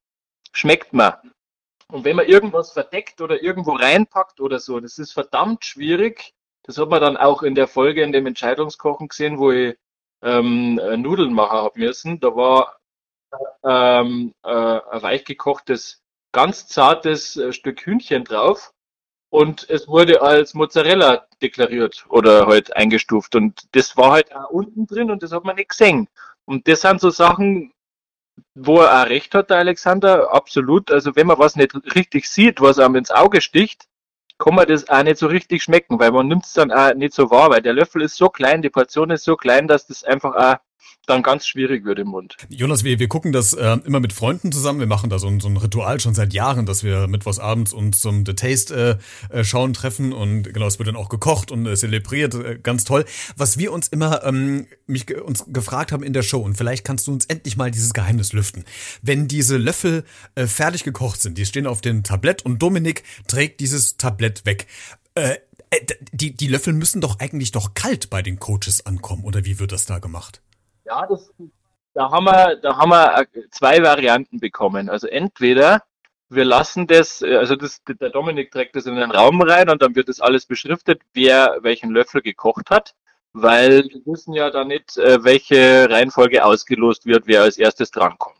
schmeckt 0.51 0.93
man. 0.93 1.13
Und 1.91 2.03
wenn 2.03 2.15
man 2.15 2.27
irgendwas 2.27 2.71
verdeckt 2.71 3.21
oder 3.21 3.41
irgendwo 3.41 3.73
reinpackt 3.73 4.41
oder 4.41 4.59
so, 4.59 4.79
das 4.79 4.97
ist 4.97 5.13
verdammt 5.13 5.65
schwierig. 5.65 6.33
Das 6.63 6.77
hat 6.77 6.89
man 6.89 7.01
dann 7.01 7.17
auch 7.17 7.43
in 7.43 7.55
der 7.55 7.67
Folge 7.67 8.01
in 8.01 8.11
dem 8.11 8.25
Entscheidungskochen 8.25 9.07
gesehen, 9.07 9.37
wo 9.37 9.51
ich 9.51 9.77
ähm, 10.23 10.75
Nudeln 10.75 11.33
machen 11.33 11.57
habe 11.57 11.79
müssen. 11.79 12.19
Da 12.19 12.35
war 12.35 12.77
ähm, 13.63 14.33
äh, 14.43 14.49
ein 14.49 15.01
weichgekochtes 15.01 16.01
ganz 16.31 16.67
zartes 16.67 17.37
äh, 17.37 17.53
Stück 17.53 17.81
Hühnchen 17.85 18.23
drauf 18.23 18.73
und 19.29 19.69
es 19.69 19.87
wurde 19.87 20.21
als 20.21 20.53
Mozzarella 20.53 21.27
deklariert 21.41 22.05
oder 22.09 22.47
halt 22.47 22.75
eingestuft 22.75 23.35
und 23.35 23.67
das 23.75 23.95
war 23.97 24.11
halt 24.13 24.35
auch 24.35 24.49
unten 24.49 24.87
drin 24.87 25.11
und 25.11 25.23
das 25.23 25.31
hat 25.31 25.43
man 25.43 25.55
nicht 25.55 25.69
gesehen. 25.69 26.07
Und 26.45 26.67
das 26.67 26.81
sind 26.81 27.01
so 27.01 27.09
Sachen, 27.09 27.73
wo 28.53 28.79
er 28.79 29.01
auch 29.03 29.09
recht 29.09 29.35
hat, 29.35 29.49
der 29.49 29.57
Alexander, 29.57 30.33
absolut. 30.33 30.91
Also 30.91 31.15
wenn 31.15 31.27
man 31.27 31.39
was 31.39 31.55
nicht 31.55 31.73
richtig 31.95 32.29
sieht, 32.29 32.61
was 32.61 32.79
einem 32.79 32.95
ins 32.95 33.11
Auge 33.11 33.41
sticht, 33.41 33.87
kann 34.37 34.55
man 34.55 34.67
das 34.67 34.89
auch 34.89 35.03
nicht 35.03 35.17
so 35.17 35.27
richtig 35.27 35.63
schmecken, 35.63 35.99
weil 35.99 36.11
man 36.11 36.27
nimmt 36.27 36.45
es 36.45 36.53
dann 36.53 36.71
auch 36.71 36.93
nicht 36.93 37.13
so 37.13 37.29
wahr, 37.31 37.49
weil 37.49 37.61
der 37.61 37.73
Löffel 37.73 38.01
ist 38.01 38.17
so 38.17 38.29
klein, 38.29 38.61
die 38.61 38.69
Portion 38.69 39.09
ist 39.11 39.23
so 39.23 39.37
klein, 39.37 39.67
dass 39.67 39.87
das 39.87 40.03
einfach 40.03 40.35
auch 40.35 40.57
dann 41.05 41.23
ganz 41.23 41.47
schwierig 41.47 41.85
wird 41.85 41.99
im 41.99 42.07
Mund. 42.07 42.35
Jonas, 42.49 42.83
wir, 42.83 42.99
wir 42.99 43.07
gucken 43.07 43.31
das 43.31 43.53
äh, 43.53 43.77
immer 43.85 43.99
mit 43.99 44.13
Freunden 44.13 44.51
zusammen. 44.51 44.79
Wir 44.79 44.87
machen 44.87 45.09
da 45.09 45.19
so 45.19 45.27
ein, 45.27 45.39
so 45.39 45.47
ein 45.47 45.57
Ritual 45.57 45.99
schon 45.99 46.15
seit 46.15 46.33
Jahren, 46.33 46.65
dass 46.65 46.83
wir 46.83 47.07
mittwochsabends 47.07 47.73
uns 47.73 47.99
zum 47.99 48.25
The 48.25 48.33
Taste 48.33 48.99
äh, 49.31 49.39
äh, 49.39 49.43
schauen 49.43 49.73
treffen 49.73 50.13
und 50.13 50.43
genau, 50.43 50.67
es 50.67 50.79
wird 50.79 50.87
dann 50.87 50.95
auch 50.95 51.09
gekocht 51.09 51.51
und 51.51 51.65
äh, 51.65 51.75
zelebriert, 51.75 52.33
äh, 52.33 52.59
ganz 52.61 52.83
toll. 52.83 53.05
Was 53.37 53.57
wir 53.57 53.71
uns 53.71 53.87
immer 53.87 54.23
ähm, 54.23 54.67
mich 54.87 55.05
uns 55.15 55.45
gefragt 55.47 55.91
haben 55.91 56.03
in 56.03 56.13
der 56.13 56.23
Show 56.23 56.39
und 56.39 56.57
vielleicht 56.57 56.85
kannst 56.85 57.07
du 57.07 57.13
uns 57.13 57.25
endlich 57.25 57.57
mal 57.57 57.71
dieses 57.71 57.93
Geheimnis 57.93 58.33
lüften. 58.33 58.65
Wenn 59.01 59.27
diese 59.27 59.57
Löffel 59.57 60.03
äh, 60.35 60.47
fertig 60.47 60.83
gekocht 60.83 61.21
sind, 61.21 61.37
die 61.37 61.45
stehen 61.45 61.67
auf 61.67 61.81
dem 61.81 62.03
Tablett 62.03 62.43
und 62.43 62.61
Dominik 62.61 63.03
trägt 63.27 63.59
dieses 63.59 63.97
Tablett 63.97 64.45
weg. 64.45 64.67
Äh, 65.13 65.35
äh 65.69 65.85
die, 66.11 66.35
die 66.35 66.47
Löffel 66.47 66.73
müssen 66.73 67.01
doch 67.01 67.19
eigentlich 67.19 67.51
doch 67.51 67.73
kalt 67.73 68.09
bei 68.09 68.21
den 68.21 68.39
Coaches 68.39 68.85
ankommen, 68.85 69.23
oder 69.23 69.45
wie 69.45 69.59
wird 69.59 69.71
das 69.71 69.85
da 69.85 69.99
gemacht? 69.99 70.41
Ja, 70.85 71.05
das, 71.07 71.33
da 71.93 72.11
haben 72.11 72.25
wir, 72.25 72.57
da 72.57 72.77
haben 72.77 72.89
wir 72.89 73.21
äh, 73.21 73.49
zwei 73.49 73.81
Varianten 73.81 74.39
bekommen. 74.39 74.89
Also 74.89 75.07
entweder 75.07 75.81
wir 76.29 76.45
lassen 76.45 76.87
das, 76.87 77.21
äh, 77.21 77.35
also 77.35 77.55
das, 77.55 77.81
der 77.87 78.09
Dominik 78.09 78.51
trägt 78.51 78.75
das 78.75 78.85
in 78.85 78.95
den 78.95 79.11
Raum 79.11 79.41
rein 79.41 79.69
und 79.69 79.81
dann 79.81 79.95
wird 79.95 80.09
das 80.09 80.21
alles 80.21 80.45
beschriftet, 80.45 81.01
wer 81.13 81.57
welchen 81.61 81.91
Löffel 81.91 82.21
gekocht 82.21 82.69
hat, 82.69 82.95
weil 83.33 83.83
wir 83.85 84.01
wissen 84.05 84.33
ja 84.33 84.49
da 84.51 84.63
nicht, 84.63 84.97
äh, 84.97 85.23
welche 85.23 85.89
Reihenfolge 85.89 86.45
ausgelost 86.45 87.05
wird, 87.05 87.27
wer 87.27 87.41
als 87.41 87.57
erstes 87.57 87.91
drankommt. 87.91 88.35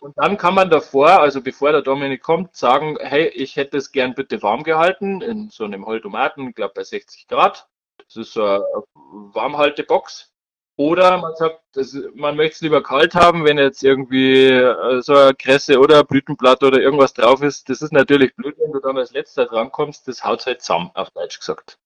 Und 0.00 0.18
dann 0.18 0.36
kann 0.36 0.54
man 0.54 0.68
davor, 0.68 1.20
also 1.20 1.40
bevor 1.40 1.70
der 1.70 1.82
Dominik 1.82 2.22
kommt, 2.22 2.56
sagen, 2.56 2.96
hey, 3.00 3.28
ich 3.28 3.54
hätte 3.54 3.76
es 3.76 3.92
gern 3.92 4.14
bitte 4.14 4.42
warm 4.42 4.64
gehalten, 4.64 5.20
in 5.20 5.48
so 5.48 5.64
einem 5.64 5.86
Holtomaten, 5.86 6.48
ich 6.48 6.54
glaube 6.56 6.74
bei 6.74 6.82
60 6.82 7.28
Grad. 7.28 7.68
Das 7.98 8.16
ist 8.16 8.32
so 8.32 8.44
eine 8.44 8.64
Warmhaltebox. 8.94 10.31
Oder 10.82 11.18
man 11.18 11.36
sagt, 11.36 11.60
das, 11.74 11.96
man 12.16 12.34
möchte 12.34 12.54
es 12.54 12.60
lieber 12.62 12.82
kalt 12.82 13.14
haben, 13.14 13.44
wenn 13.44 13.56
jetzt 13.56 13.84
irgendwie 13.84 14.48
äh, 14.48 15.00
so 15.00 15.14
eine 15.14 15.32
Kresse 15.32 15.78
oder 15.78 16.00
ein 16.00 16.06
Blütenblatt 16.06 16.64
oder 16.64 16.80
irgendwas 16.80 17.14
drauf 17.14 17.40
ist. 17.40 17.68
Das 17.68 17.82
ist 17.82 17.92
natürlich 17.92 18.34
blöd, 18.34 18.56
wenn 18.58 18.72
du 18.72 18.80
dann 18.80 18.98
als 18.98 19.12
letzter 19.12 19.46
drankommst. 19.46 20.08
Das 20.08 20.24
haut 20.24 20.44
halt 20.44 20.60
zusammen, 20.60 20.90
auf 20.94 21.10
Deutsch 21.10 21.38
gesagt. 21.38 21.78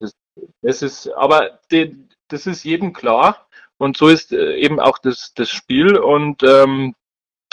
Das, 0.00 0.12
das 0.60 0.82
ist, 0.82 1.08
aber 1.14 1.60
die, 1.70 1.96
das 2.28 2.46
ist 2.46 2.62
jedem 2.62 2.92
klar. 2.92 3.48
Und 3.78 3.96
so 3.96 4.08
ist 4.08 4.32
äh, 4.32 4.56
eben 4.56 4.80
auch 4.80 4.98
das, 4.98 5.32
das 5.32 5.48
Spiel. 5.48 5.96
Und 5.96 6.42
ähm, 6.42 6.94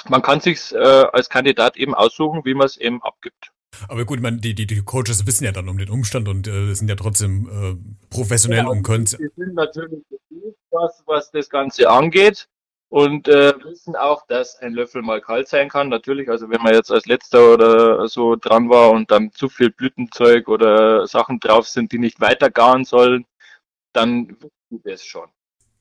man 0.10 0.22
kann 0.22 0.42
sich 0.42 0.74
äh, 0.74 0.78
als 0.78 1.30
Kandidat 1.30 1.78
eben 1.78 1.96
aussuchen, 1.96 2.44
wie 2.44 2.56
man 2.56 2.66
es 2.66 2.76
eben 2.76 3.02
abgibt. 3.04 3.54
Aber 3.88 4.04
gut, 4.04 4.20
man, 4.20 4.42
die, 4.42 4.54
die, 4.54 4.68
die 4.68 4.82
Coaches 4.82 5.26
wissen 5.26 5.46
ja 5.46 5.54
dann 5.54 5.70
um 5.70 5.78
den 5.78 5.90
Umstand 5.90 6.28
und 6.28 6.46
äh, 6.46 6.74
sind 6.74 6.90
ja 6.90 6.96
trotzdem 6.96 7.48
äh, 7.48 8.10
professionell 8.10 8.66
ja, 8.66 8.68
und 8.68 8.84
können. 8.84 9.06
Die 9.06 9.30
sind 9.36 9.54
natürlich 9.56 10.04
was, 10.74 11.04
was 11.06 11.32
das 11.32 11.50
Ganze 11.50 11.90
angeht 11.90 12.48
und 12.90 13.28
äh, 13.28 13.54
wissen 13.64 13.96
auch, 13.96 14.28
dass 14.28 14.58
ein 14.58 14.74
Löffel 14.74 15.02
mal 15.02 15.20
kalt 15.20 15.48
sein 15.48 15.68
kann. 15.68 15.90
Natürlich, 15.90 16.30
also 16.30 16.50
wenn 16.52 16.62
man 16.62 16.76
jetzt 16.76 16.92
als 16.92 17.08
letzter 17.08 17.54
oder 17.54 18.08
so 18.08 18.36
dran 18.36 18.70
war 18.70 18.92
und 18.92 19.10
dann 19.10 19.32
zu 19.32 19.50
viel 19.50 19.72
Blütenzeug 19.72 20.48
oder 20.48 21.08
Sachen 21.08 21.40
drauf 21.40 21.68
sind, 21.68 21.92
die 21.92 21.98
nicht 21.98 22.22
weiter 22.22 22.52
garen 22.52 22.86
sollen, 22.86 23.26
dann 23.94 24.30
wissen 24.40 24.52
die 24.70 24.82
das 24.84 25.04
schon. 25.04 25.28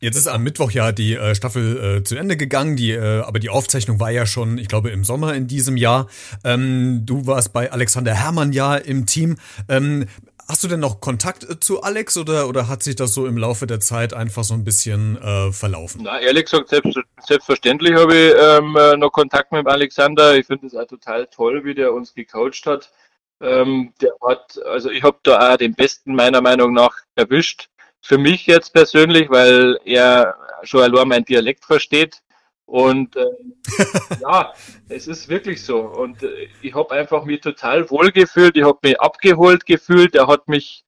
Jetzt 0.03 0.17
ist 0.17 0.27
am 0.27 0.43
Mittwoch 0.43 0.73
ja 0.73 0.91
die 0.91 1.15
äh, 1.15 1.37
Staffel 1.37 1.99
äh, 1.99 2.03
zu 2.03 2.17
Ende 2.17 2.37
gegangen, 2.37 2.75
die, 2.75 2.91
äh, 2.91 3.21
aber 3.21 3.39
die 3.39 3.51
Aufzeichnung 3.51 4.01
war 4.01 4.11
ja 4.11 4.27
schon, 4.27 4.59
ich 4.59 4.67
glaube, 4.67 4.91
im 4.91 5.05
Sommer 5.05 5.35
in 5.35 5.47
diesem 5.47 5.77
Jahr. 5.77 6.09
Ähm, 6.43 7.03
du 7.07 7.27
warst 7.27 7.53
bei 7.53 7.71
Alexander 7.71 8.13
Herrmann 8.13 8.53
ja 8.53 8.75
im 8.75 9.07
Team. 9.07 9.37
Ähm, 9.69 10.07
hast 10.49 10.65
du 10.65 10.69
denn 10.69 10.81
noch 10.81 11.01
Kontakt 11.01 11.49
äh, 11.49 11.59
zu 11.61 11.83
Alex 11.83 12.17
oder, 12.17 12.49
oder 12.49 12.69
hat 12.69 12.83
sich 12.83 12.97
das 12.97 13.15
so 13.15 13.27
im 13.27 13.37
Laufe 13.37 13.67
der 13.67 13.81
Zeit 13.81 14.15
einfach 14.15 14.45
so 14.45 14.55
ein 14.55 14.65
bisschen 14.65 15.21
äh, 15.23 15.53
verlaufen? 15.53 16.03
Na, 16.05 16.21
ehrlich 16.21 16.45
gesagt, 16.45 16.69
selbst, 16.69 16.99
selbstverständlich 17.27 17.95
habe 17.95 18.15
ich 18.15 18.35
ähm, 18.39 18.77
äh, 18.77 18.97
noch 18.97 19.11
Kontakt 19.11 19.53
mit 19.53 19.67
Alexander. 19.67 20.37
Ich 20.37 20.47
finde 20.47 20.67
es 20.67 20.75
auch 20.75 20.87
total 20.87 21.27
toll, 21.27 21.65
wie 21.65 21.75
der 21.75 21.93
uns 21.93 22.15
gecoacht 22.15 22.67
hat. 22.67 22.93
Ähm, 23.41 23.93
der 24.01 24.13
hat, 24.27 24.61
also 24.67 24.91
ich 24.91 25.03
habe 25.03 25.19
da 25.23 25.53
auch 25.53 25.57
den 25.57 25.75
Besten 25.75 26.15
meiner 26.15 26.41
Meinung 26.41 26.73
nach 26.73 26.97
erwischt 27.17 27.69
für 28.03 28.19
mich 28.19 28.47
jetzt 28.47 28.73
persönlich, 28.73 29.31
weil 29.31 29.79
er 29.85 30.37
schon 30.65 30.83
allein 30.83 31.09
mein 31.09 31.25
Dialekt 31.25 31.65
versteht. 31.65 32.21
Und 32.67 33.17
äh, 33.17 33.27
ja, 34.21 34.55
es 34.89 35.07
ist 35.07 35.29
wirklich 35.29 35.65
so. 35.65 35.81
Und 35.81 36.23
äh, 36.23 36.49
ich 36.63 36.75
habe 36.75 36.95
einfach 36.95 37.25
mich 37.25 37.41
total 37.41 37.91
wohl 37.91 38.13
gefühlt, 38.13 38.57
ich 38.57 38.65
habe 38.65 38.79
mich 38.83 39.01
abgeholt 39.01 39.67
gefühlt. 39.67 40.15
Er 40.15 40.27
hat 40.27 40.49
mich, 40.49 40.85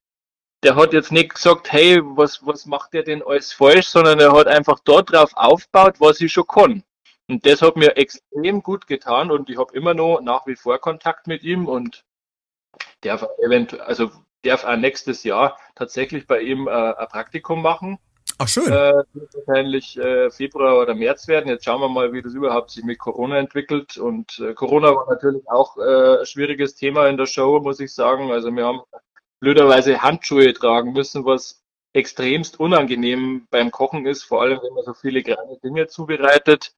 der 0.63 0.75
hat 0.75 0.93
jetzt 0.93 1.11
nicht 1.11 1.35
gesagt, 1.35 1.71
hey, 1.71 2.01
was, 2.03 2.45
was 2.45 2.65
macht 2.65 2.93
der 2.93 3.03
denn 3.03 3.23
alles 3.23 3.53
falsch, 3.53 3.87
sondern 3.87 4.19
er 4.19 4.33
hat 4.33 4.47
einfach 4.47 4.79
dort 4.83 5.11
drauf 5.11 5.31
aufgebaut, 5.35 5.95
was 5.99 6.21
ich 6.21 6.31
schon 6.31 6.47
kann. 6.47 6.83
Und 7.27 7.45
das 7.45 7.61
hat 7.61 7.75
mir 7.75 7.97
extrem 7.97 8.61
gut 8.61 8.87
getan 8.87 9.31
und 9.31 9.49
ich 9.49 9.57
habe 9.57 9.75
immer 9.75 9.93
noch 9.93 10.21
nach 10.21 10.45
wie 10.45 10.55
vor 10.55 10.77
Kontakt 10.79 11.27
mit 11.27 11.43
ihm 11.43 11.67
und 11.67 12.05
der 13.03 13.15
eventuell, 13.43 13.81
also 13.81 14.11
darf 14.43 14.63
auch 14.63 14.75
nächstes 14.75 15.23
Jahr 15.23 15.57
tatsächlich 15.75 16.27
bei 16.27 16.41
ihm 16.41 16.67
äh, 16.67 16.71
ein 16.71 17.07
Praktikum 17.07 17.61
machen. 17.61 17.99
Ach 18.37 18.47
schön. 18.47 18.67
Äh, 18.67 19.03
wahrscheinlich 19.13 19.97
äh, 19.97 20.29
Februar 20.29 20.79
oder 20.81 20.93
März 20.93 21.27
werden. 21.27 21.47
Jetzt 21.47 21.63
schauen 21.63 21.79
wir 21.79 21.87
mal, 21.87 22.11
wie 22.11 22.21
das 22.21 22.33
überhaupt 22.33 22.71
sich 22.71 22.83
mit 22.83 22.99
Corona 22.99 23.37
entwickelt. 23.37 23.97
Und 23.97 24.39
äh, 24.39 24.53
Corona 24.53 24.93
war 24.93 25.07
natürlich 25.09 25.47
auch 25.47 25.77
äh, 25.77 26.19
ein 26.19 26.25
schwieriges 26.25 26.75
Thema 26.75 27.07
in 27.07 27.17
der 27.17 27.27
Show, 27.27 27.59
muss 27.61 27.79
ich 27.79 27.93
sagen. 27.93 28.31
Also 28.31 28.51
wir 28.51 28.65
haben 28.65 28.81
blöderweise 29.39 30.01
Handschuhe 30.01 30.53
tragen 30.53 30.91
müssen, 30.91 31.23
was 31.25 31.61
extremst 31.93 32.59
unangenehm 32.59 33.47
beim 33.49 33.71
Kochen 33.71 34.05
ist, 34.05 34.23
vor 34.23 34.41
allem 34.41 34.59
wenn 34.61 34.73
man 34.73 34.83
so 34.83 34.93
viele 34.93 35.23
kleine 35.23 35.57
Dinge 35.63 35.87
zubereitet. 35.87 36.73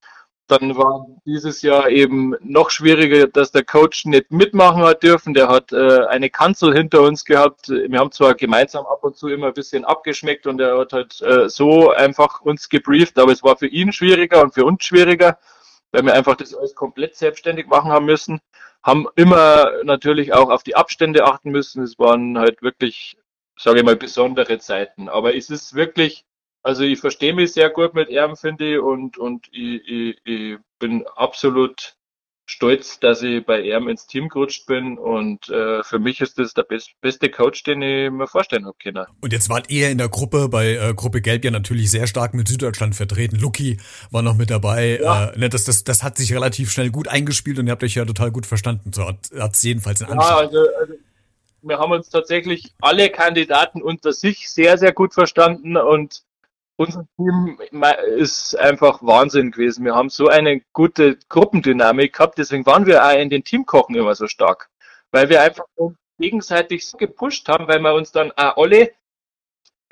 Dann 0.47 0.77
war 0.77 1.05
dieses 1.25 1.61
Jahr 1.61 1.89
eben 1.89 2.33
noch 2.41 2.69
schwieriger, 2.69 3.27
dass 3.27 3.51
der 3.51 3.65
Coach 3.65 4.05
nicht 4.05 4.31
mitmachen 4.31 4.81
hat 4.81 5.03
dürfen. 5.03 5.33
Der 5.33 5.49
hat 5.49 5.73
äh, 5.73 6.05
eine 6.05 6.29
Kanzel 6.29 6.73
hinter 6.73 7.01
uns 7.01 7.25
gehabt. 7.25 7.67
Wir 7.67 7.99
haben 7.99 8.13
zwar 8.13 8.33
gemeinsam 8.33 8.85
ab 8.85 9.03
und 9.03 9.17
zu 9.17 9.27
immer 9.27 9.47
ein 9.47 9.53
bisschen 9.53 9.83
abgeschmeckt 9.83 10.47
und 10.47 10.61
er 10.61 10.77
hat 10.79 10.93
halt 10.93 11.21
äh, 11.21 11.49
so 11.49 11.91
einfach 11.91 12.39
uns 12.41 12.69
gebrieft, 12.69 13.19
aber 13.19 13.33
es 13.33 13.43
war 13.43 13.57
für 13.57 13.67
ihn 13.67 13.91
schwieriger 13.91 14.41
und 14.41 14.53
für 14.53 14.63
uns 14.63 14.85
schwieriger, 14.85 15.37
weil 15.91 16.03
wir 16.03 16.13
einfach 16.13 16.37
das 16.37 16.55
alles 16.55 16.75
komplett 16.75 17.17
selbstständig 17.17 17.67
machen 17.67 17.91
haben 17.91 18.05
müssen. 18.05 18.39
Haben 18.83 19.07
immer 19.15 19.83
natürlich 19.83 20.33
auch 20.33 20.49
auf 20.49 20.63
die 20.63 20.75
Abstände 20.75 21.25
achten 21.25 21.51
müssen. 21.51 21.83
Es 21.83 21.99
waren 21.99 22.37
halt 22.37 22.61
wirklich, 22.61 23.17
sage 23.57 23.79
ich 23.79 23.85
mal, 23.85 23.97
besondere 23.97 24.59
Zeiten. 24.59 25.09
Aber 25.09 25.35
es 25.35 25.49
ist 25.49 25.73
wirklich 25.75 26.26
also 26.67 26.83
ich 26.83 26.99
verstehe 26.99 27.33
mich 27.33 27.53
sehr 27.53 27.69
gut 27.69 27.93
mit 27.93 28.09
ihm, 28.09 28.35
finde 28.35 28.73
ich, 28.73 28.79
und, 28.79 29.17
und 29.17 29.47
ich, 29.53 29.81
ich, 29.87 30.17
ich 30.25 30.57
bin 30.79 31.05
absolut 31.15 31.95
stolz, 32.45 32.99
dass 32.99 33.21
ich 33.21 33.45
bei 33.45 33.61
ihm 33.61 33.87
ins 33.87 34.05
Team 34.05 34.27
gerutscht 34.27 34.65
bin 34.65 34.97
und 34.97 35.47
äh, 35.47 35.81
für 35.83 35.97
mich 35.97 36.19
ist 36.19 36.37
das 36.37 36.53
der 36.53 36.63
best, 36.63 36.91
beste 36.99 37.29
Coach, 37.29 37.63
den 37.63 37.81
ich 37.81 38.11
mir 38.11 38.27
vorstellen 38.27 38.65
habe 38.65 38.75
können. 38.83 39.05
Und 39.21 39.31
jetzt 39.31 39.49
wart 39.49 39.69
ihr 39.69 39.89
in 39.89 39.97
der 39.97 40.09
Gruppe, 40.09 40.49
bei 40.49 40.75
äh, 40.75 40.93
Gruppe 40.93 41.21
Gelb 41.21 41.45
ja 41.45 41.51
natürlich 41.51 41.89
sehr 41.89 42.05
stark 42.05 42.33
mit 42.33 42.49
Süddeutschland 42.49 42.95
vertreten. 42.95 43.37
Lucky 43.37 43.77
war 44.11 44.21
noch 44.21 44.35
mit 44.35 44.49
dabei. 44.49 44.99
Ja. 45.01 45.29
Äh, 45.29 45.39
ne, 45.39 45.49
das, 45.49 45.63
das, 45.63 45.85
das 45.85 46.03
hat 46.03 46.17
sich 46.17 46.33
relativ 46.33 46.69
schnell 46.71 46.89
gut 46.89 47.07
eingespielt 47.07 47.59
und 47.59 47.67
ihr 47.67 47.71
habt 47.71 47.83
euch 47.83 47.95
ja 47.95 48.03
total 48.03 48.31
gut 48.31 48.45
verstanden. 48.45 48.91
So 48.91 49.05
hat 49.05 49.53
es 49.53 49.63
jedenfalls 49.63 50.01
in 50.01 50.07
Anspruch. 50.07 50.29
Ja, 50.29 50.37
also, 50.37 50.59
also 50.79 50.93
wir 51.61 51.79
haben 51.79 51.91
uns 51.91 52.09
tatsächlich 52.09 52.73
alle 52.81 53.09
Kandidaten 53.09 53.81
unter 53.81 54.11
sich 54.11 54.49
sehr, 54.49 54.77
sehr 54.77 54.91
gut 54.91 55.13
verstanden 55.13 55.77
und 55.77 56.26
unser 56.77 57.05
Team 57.15 57.59
ist 58.15 58.57
einfach 58.57 59.01
Wahnsinn 59.01 59.51
gewesen. 59.51 59.83
Wir 59.83 59.95
haben 59.95 60.09
so 60.09 60.27
eine 60.27 60.61
gute 60.73 61.17
Gruppendynamik 61.27 62.13
gehabt, 62.13 62.37
deswegen 62.37 62.65
waren 62.65 62.85
wir 62.85 63.03
auch 63.03 63.17
in 63.17 63.29
den 63.29 63.43
Teamkochen 63.43 63.95
immer 63.95 64.15
so 64.15 64.27
stark. 64.27 64.69
Weil 65.11 65.29
wir 65.29 65.41
einfach 65.41 65.65
gegenseitig 66.19 66.87
so 66.87 66.97
gepusht 66.97 67.49
haben, 67.49 67.67
weil 67.67 67.79
wir 67.79 67.93
uns 67.93 68.11
dann 68.11 68.31
auch 68.31 68.57
alle 68.57 68.91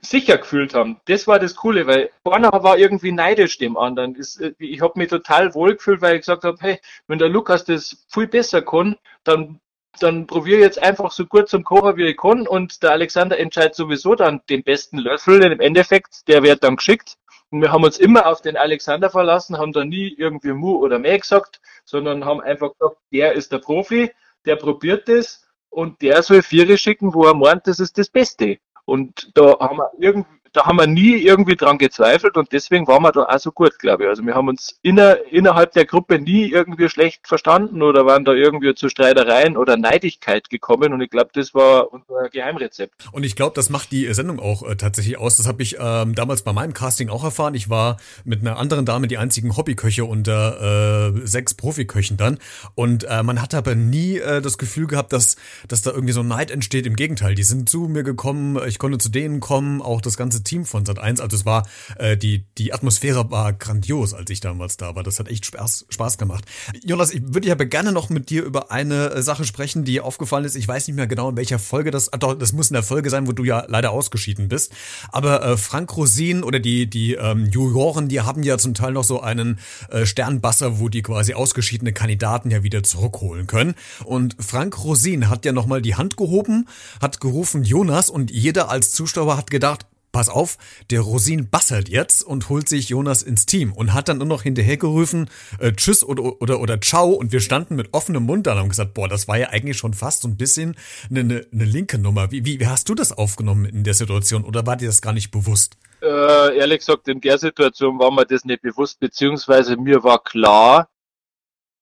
sicher 0.01 0.37
gefühlt 0.37 0.75
haben. 0.75 1.01
Das 1.05 1.25
war 1.27 1.39
das 1.39 1.55
Coole, 1.55 1.87
weil 1.87 2.11
vorne 2.23 2.49
war 2.51 2.77
irgendwie 2.77 3.11
neidisch 3.11 3.57
dem 3.57 3.77
anderen. 3.77 4.15
Ich 4.59 4.81
habe 4.81 4.99
mich 4.99 5.09
total 5.09 5.55
wohl 5.55 5.75
gefühlt, 5.75 6.01
weil 6.01 6.15
ich 6.15 6.21
gesagt 6.21 6.43
habe, 6.43 6.57
hey, 6.59 6.79
wenn 7.07 7.17
der 7.17 7.29
Lukas 7.29 7.65
das 7.65 8.05
viel 8.09 8.27
besser 8.27 8.61
kann, 8.61 8.97
dann 9.23 9.59
dann 10.03 10.27
probiere 10.27 10.61
jetzt 10.61 10.81
einfach 10.81 11.11
so 11.11 11.25
gut 11.25 11.49
zum 11.49 11.63
Kochen, 11.63 11.97
wie 11.97 12.07
ich 12.07 12.17
kann 12.17 12.47
und 12.47 12.83
der 12.83 12.91
Alexander 12.91 13.37
entscheidet 13.37 13.75
sowieso 13.75 14.15
dann 14.15 14.41
den 14.49 14.63
besten 14.63 14.97
Löffel. 14.97 15.43
Im 15.43 15.59
Endeffekt, 15.59 16.27
der 16.27 16.43
wird 16.43 16.63
dann 16.63 16.77
geschickt. 16.77 17.17
Und 17.49 17.61
wir 17.61 17.71
haben 17.71 17.83
uns 17.83 17.97
immer 17.97 18.25
auf 18.25 18.41
den 18.41 18.57
Alexander 18.57 19.09
verlassen, 19.09 19.57
haben 19.57 19.71
da 19.71 19.85
nie 19.85 20.13
irgendwie 20.17 20.53
Mu 20.53 20.77
oder 20.77 20.99
mehr 20.99 21.19
gesagt, 21.19 21.61
sondern 21.85 22.25
haben 22.25 22.41
einfach 22.41 22.71
gesagt, 22.73 22.97
der 23.11 23.33
ist 23.33 23.51
der 23.51 23.59
Profi, 23.59 24.11
der 24.45 24.55
probiert 24.55 25.07
das 25.07 25.47
und 25.69 26.01
der 26.01 26.23
soll 26.23 26.41
Viere 26.41 26.77
schicken, 26.77 27.13
wo 27.13 27.25
er 27.25 27.35
meint, 27.35 27.67
das 27.67 27.79
ist 27.79 27.97
das 27.97 28.09
Beste. 28.09 28.57
Und 28.85 29.31
da 29.35 29.57
haben 29.59 29.77
wir 29.77 29.91
irgendwie 29.99 30.29
da 30.55 30.65
haben 30.65 30.77
wir 30.77 30.87
nie 30.87 31.17
irgendwie 31.17 31.55
dran 31.55 31.77
gezweifelt 31.77 32.37
und 32.37 32.51
deswegen 32.51 32.87
waren 32.87 33.03
wir 33.03 33.11
da 33.11 33.23
auch 33.23 33.39
so 33.39 33.51
gut, 33.51 33.77
glaube 33.79 34.03
ich. 34.03 34.09
Also 34.09 34.25
wir 34.25 34.35
haben 34.35 34.47
uns 34.47 34.79
inner, 34.81 35.17
innerhalb 35.31 35.73
der 35.73 35.85
Gruppe 35.85 36.19
nie 36.19 36.49
irgendwie 36.49 36.89
schlecht 36.89 37.27
verstanden 37.27 37.81
oder 37.81 38.05
waren 38.05 38.23
da 38.23 38.33
irgendwie 38.33 38.73
zu 38.73 38.87
Streitereien 38.89 39.57
oder 39.57 39.75
Neidigkeit 39.75 40.49
gekommen 40.49 40.93
und 40.93 41.01
ich 41.01 41.09
glaube, 41.09 41.29
das 41.33 41.53
war 41.53 41.91
unser 41.91 42.29
Geheimrezept. 42.29 42.93
Und 43.11 43.23
ich 43.23 43.35
glaube, 43.35 43.53
das 43.55 43.69
macht 43.69 43.91
die 43.91 44.11
Sendung 44.13 44.39
auch 44.39 44.63
äh, 44.63 44.75
tatsächlich 44.75 45.17
aus. 45.17 45.37
Das 45.37 45.47
habe 45.47 45.61
ich 45.61 45.77
ähm, 45.79 46.15
damals 46.15 46.43
bei 46.43 46.53
meinem 46.53 46.73
Casting 46.73 47.09
auch 47.09 47.23
erfahren. 47.23 47.53
Ich 47.53 47.69
war 47.69 47.97
mit 48.23 48.41
einer 48.41 48.57
anderen 48.57 48.85
Dame 48.85 49.07
die 49.07 49.17
einzigen 49.17 49.57
Hobbyköche 49.57 50.05
unter 50.05 51.13
äh, 51.15 51.27
sechs 51.27 51.53
Profiköchen 51.53 52.17
dann 52.17 52.39
und 52.75 53.03
äh, 53.03 53.23
man 53.23 53.41
hat 53.41 53.53
aber 53.53 53.75
nie 53.75 54.17
äh, 54.19 54.41
das 54.41 54.57
Gefühl 54.57 54.87
gehabt, 54.87 55.11
dass, 55.11 55.35
dass 55.67 55.81
da 55.81 55.91
irgendwie 55.91 56.13
so 56.13 56.23
Neid 56.23 56.51
entsteht. 56.51 56.85
Im 56.85 56.95
Gegenteil, 56.95 57.35
die 57.35 57.43
sind 57.43 57.69
zu 57.69 57.87
mir 57.87 58.03
gekommen, 58.03 58.59
ich 58.67 58.79
konnte 58.79 58.97
zu 58.97 59.09
denen 59.09 59.39
kommen, 59.39 59.81
auch 59.81 60.01
das 60.01 60.15
ganze 60.17 60.43
Team 60.45 60.65
von 60.65 60.85
Sat 60.85 60.99
1. 60.99 61.19
Also 61.19 61.35
es 61.35 61.45
war 61.45 61.67
äh, 61.97 62.15
die 62.15 62.45
die 62.57 62.73
Atmosphäre 62.73 63.29
war 63.29 63.53
grandios, 63.53 64.13
als 64.13 64.29
ich 64.29 64.39
damals 64.39 64.77
da 64.77 64.95
war. 64.95 65.03
Das 65.03 65.19
hat 65.19 65.27
echt 65.27 65.45
Spaß 65.45 65.87
Spaß 65.89 66.17
gemacht. 66.17 66.45
Jonas, 66.83 67.11
ich 67.11 67.21
würde 67.33 67.47
ja 67.47 67.55
gerne 67.55 67.91
noch 67.91 68.09
mit 68.09 68.29
dir 68.29 68.43
über 68.43 68.71
eine 68.71 69.11
äh, 69.11 69.21
Sache 69.21 69.45
sprechen, 69.45 69.83
die 69.83 69.99
aufgefallen 70.01 70.45
ist. 70.45 70.55
Ich 70.55 70.67
weiß 70.67 70.87
nicht 70.87 70.95
mehr 70.95 71.07
genau 71.07 71.29
in 71.29 71.37
welcher 71.37 71.59
Folge 71.59 71.91
das. 71.91 72.13
Ah, 72.13 72.17
doch, 72.17 72.35
das 72.35 72.53
muss 72.53 72.69
in 72.69 72.75
der 72.75 72.83
Folge 72.83 73.09
sein, 73.09 73.27
wo 73.27 73.31
du 73.31 73.43
ja 73.43 73.65
leider 73.67 73.91
ausgeschieden 73.91 74.47
bist. 74.47 74.71
Aber 75.11 75.43
äh, 75.43 75.57
Frank 75.57 75.95
Rosin 75.97 76.43
oder 76.43 76.59
die 76.59 76.89
die 76.89 77.13
ähm, 77.13 77.45
Juroren, 77.47 78.07
die 78.07 78.21
haben 78.21 78.43
ja 78.43 78.57
zum 78.57 78.73
Teil 78.73 78.93
noch 78.93 79.03
so 79.03 79.21
einen 79.21 79.59
äh, 79.89 80.05
Sternbasser, 80.05 80.79
wo 80.79 80.89
die 80.89 81.01
quasi 81.01 81.33
ausgeschiedene 81.33 81.93
Kandidaten 81.93 82.51
ja 82.51 82.63
wieder 82.63 82.83
zurückholen 82.83 83.47
können. 83.47 83.75
Und 84.03 84.35
Frank 84.39 84.83
Rosin 84.83 85.29
hat 85.29 85.45
ja 85.45 85.51
noch 85.51 85.65
mal 85.65 85.81
die 85.81 85.95
Hand 85.95 86.17
gehoben, 86.17 86.67
hat 87.01 87.19
gerufen 87.19 87.63
Jonas 87.63 88.09
und 88.09 88.31
jeder 88.31 88.69
als 88.69 88.91
Zuschauer 88.91 89.37
hat 89.37 89.49
gedacht, 89.49 89.85
pass 90.15 90.29
auf, 90.29 90.57
der 90.91 91.01
Rosin 91.01 91.49
bassert 91.49 91.89
jetzt 91.89 92.23
und 92.23 92.47
holt 92.47 92.69
sich 92.69 92.87
Jonas 92.87 93.21
ins 93.21 93.45
Team 93.45 93.73
und 93.73 93.93
hat 93.93 94.07
dann 94.07 94.19
nur 94.19 94.27
noch 94.27 94.43
hinterhergerufen, 94.43 95.29
äh, 95.59 95.73
tschüss 95.73 96.05
oder, 96.05 96.41
oder, 96.41 96.61
oder 96.61 96.79
ciao 96.79 97.09
und 97.09 97.33
wir 97.33 97.41
standen 97.41 97.75
mit 97.75 97.93
offenem 97.93 98.23
Mund 98.23 98.47
da 98.47 98.53
und 98.53 98.59
haben 98.59 98.69
gesagt, 98.69 98.93
boah, 98.93 99.09
das 99.09 99.27
war 99.27 99.37
ja 99.37 99.49
eigentlich 99.49 99.77
schon 99.77 99.93
fast 99.93 100.21
so 100.21 100.29
ein 100.29 100.37
bisschen 100.37 100.77
eine, 101.09 101.19
eine, 101.19 101.45
eine 101.51 101.65
linke 101.65 101.97
Nummer. 101.97 102.31
Wie, 102.31 102.45
wie, 102.45 102.61
wie 102.61 102.67
hast 102.67 102.87
du 102.87 102.95
das 102.95 103.11
aufgenommen 103.11 103.65
in 103.65 103.83
der 103.83 103.93
Situation 103.93 104.45
oder 104.45 104.65
war 104.65 104.77
dir 104.77 104.87
das 104.87 105.01
gar 105.01 105.11
nicht 105.11 105.31
bewusst? 105.31 105.75
Äh, 106.01 106.59
ehrlich 106.59 106.79
gesagt, 106.79 107.09
in 107.09 107.19
der 107.19 107.37
Situation 107.37 107.99
war 107.99 108.09
mir 108.09 108.25
das 108.25 108.45
nicht 108.45 108.61
bewusst, 108.61 109.01
beziehungsweise 109.01 109.75
mir 109.75 110.01
war 110.01 110.23
klar, 110.23 110.87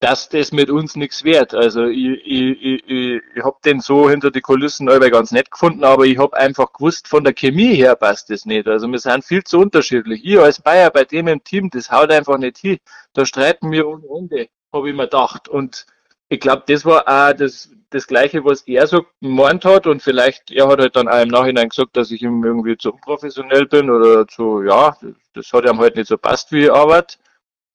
dass 0.04 0.28
das 0.28 0.52
mit 0.52 0.68
uns 0.68 0.96
nichts 0.96 1.24
wert. 1.24 1.54
Also 1.54 1.86
ich, 1.86 2.20
ich, 2.26 2.62
ich, 2.62 3.22
ich, 3.34 3.42
habe 3.42 3.56
den 3.64 3.80
so 3.80 4.10
hinter 4.10 4.30
die 4.30 4.42
Kulissen 4.42 4.90
aber 4.90 5.08
ganz 5.08 5.32
nett 5.32 5.50
gefunden, 5.50 5.82
aber 5.82 6.04
ich 6.04 6.18
habe 6.18 6.36
einfach 6.36 6.74
gewusst, 6.74 7.08
von 7.08 7.24
der 7.24 7.32
Chemie 7.32 7.74
her 7.74 7.96
passt 7.96 8.28
das 8.28 8.44
nicht. 8.44 8.68
Also 8.68 8.86
wir 8.86 8.98
sind 8.98 9.24
viel 9.24 9.42
zu 9.44 9.60
unterschiedlich. 9.60 10.20
Ich 10.22 10.38
als 10.38 10.60
Bayer 10.60 10.90
bei 10.90 11.04
dem 11.04 11.26
im 11.28 11.42
Team, 11.42 11.70
das 11.70 11.90
haut 11.90 12.10
einfach 12.10 12.36
nicht 12.36 12.58
hin. 12.58 12.76
Da 13.14 13.24
streiten 13.24 13.70
wir 13.72 13.88
ohne 13.88 14.02
Ende, 14.14 14.48
habe 14.74 14.90
ich 14.90 14.94
mir 14.94 15.04
gedacht. 15.04 15.48
Und 15.48 15.86
ich 16.28 16.38
glaube, 16.38 16.64
das 16.66 16.84
war 16.84 17.08
auch 17.08 17.34
das, 17.34 17.70
das 17.88 18.06
Gleiche, 18.06 18.44
was 18.44 18.60
er 18.62 18.86
so 18.86 19.06
gemeint 19.22 19.64
hat 19.64 19.86
und 19.86 20.02
vielleicht, 20.02 20.50
er 20.50 20.68
hat 20.68 20.80
halt 20.80 20.96
dann 20.96 21.08
auch 21.08 21.22
im 21.22 21.28
Nachhinein 21.28 21.70
gesagt, 21.70 21.96
dass 21.96 22.10
ich 22.10 22.20
ihm 22.20 22.44
irgendwie 22.44 22.76
zu 22.76 22.92
unprofessionell 22.92 23.64
bin 23.64 23.88
oder 23.88 24.28
zu, 24.28 24.62
ja, 24.64 24.98
das 25.32 25.50
hat 25.54 25.64
ihm 25.64 25.78
halt 25.78 25.96
nicht 25.96 26.08
so 26.08 26.18
passt, 26.18 26.52
wie 26.52 26.64
ich 26.64 26.72
arbeite. 26.72 27.16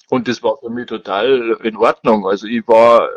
Und 0.09 0.27
das 0.27 0.41
war 0.43 0.57
für 0.57 0.69
mich 0.69 0.87
total 0.87 1.57
in 1.63 1.77
Ordnung. 1.77 2.25
Also 2.25 2.47
ich 2.47 2.67
war, 2.67 3.09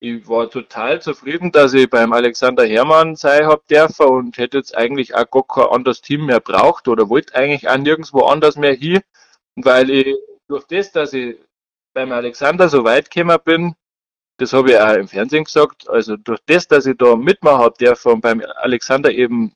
ich 0.00 0.28
war 0.28 0.50
total 0.50 1.00
zufrieden, 1.00 1.52
dass 1.52 1.72
ich 1.72 1.88
beim 1.88 2.12
Alexander 2.12 2.64
Hermann 2.66 3.16
sein 3.16 3.46
hab 3.46 3.66
dürfen 3.68 4.06
und 4.06 4.38
hätte 4.38 4.58
jetzt 4.58 4.76
eigentlich 4.76 5.14
auch 5.14 5.30
gar 5.30 5.46
kein 5.46 5.74
anderes 5.74 6.02
Team 6.02 6.26
mehr 6.26 6.40
braucht 6.40 6.88
oder 6.88 7.08
wollte 7.08 7.34
eigentlich 7.34 7.68
auch 7.68 7.78
nirgendwo 7.78 8.22
anders 8.26 8.56
mehr 8.56 8.74
hin, 8.74 9.00
weil 9.56 9.90
ich 9.90 10.16
durch 10.48 10.64
das, 10.64 10.92
dass 10.92 11.12
ich 11.12 11.36
beim 11.94 12.12
Alexander 12.12 12.68
so 12.68 12.84
weit 12.84 13.10
gekommen 13.10 13.38
bin, 13.44 13.74
das 14.38 14.52
habe 14.52 14.72
ich 14.72 14.78
auch 14.78 14.94
im 14.94 15.08
Fernsehen 15.08 15.44
gesagt, 15.44 15.88
also 15.88 16.16
durch 16.16 16.40
das, 16.46 16.68
dass 16.68 16.86
ich 16.86 16.96
da 16.98 17.16
mitmachen 17.16 17.58
habe 17.58 17.78
dürfen 17.78 18.12
und 18.12 18.20
beim 18.20 18.42
Alexander 18.56 19.10
eben 19.10 19.52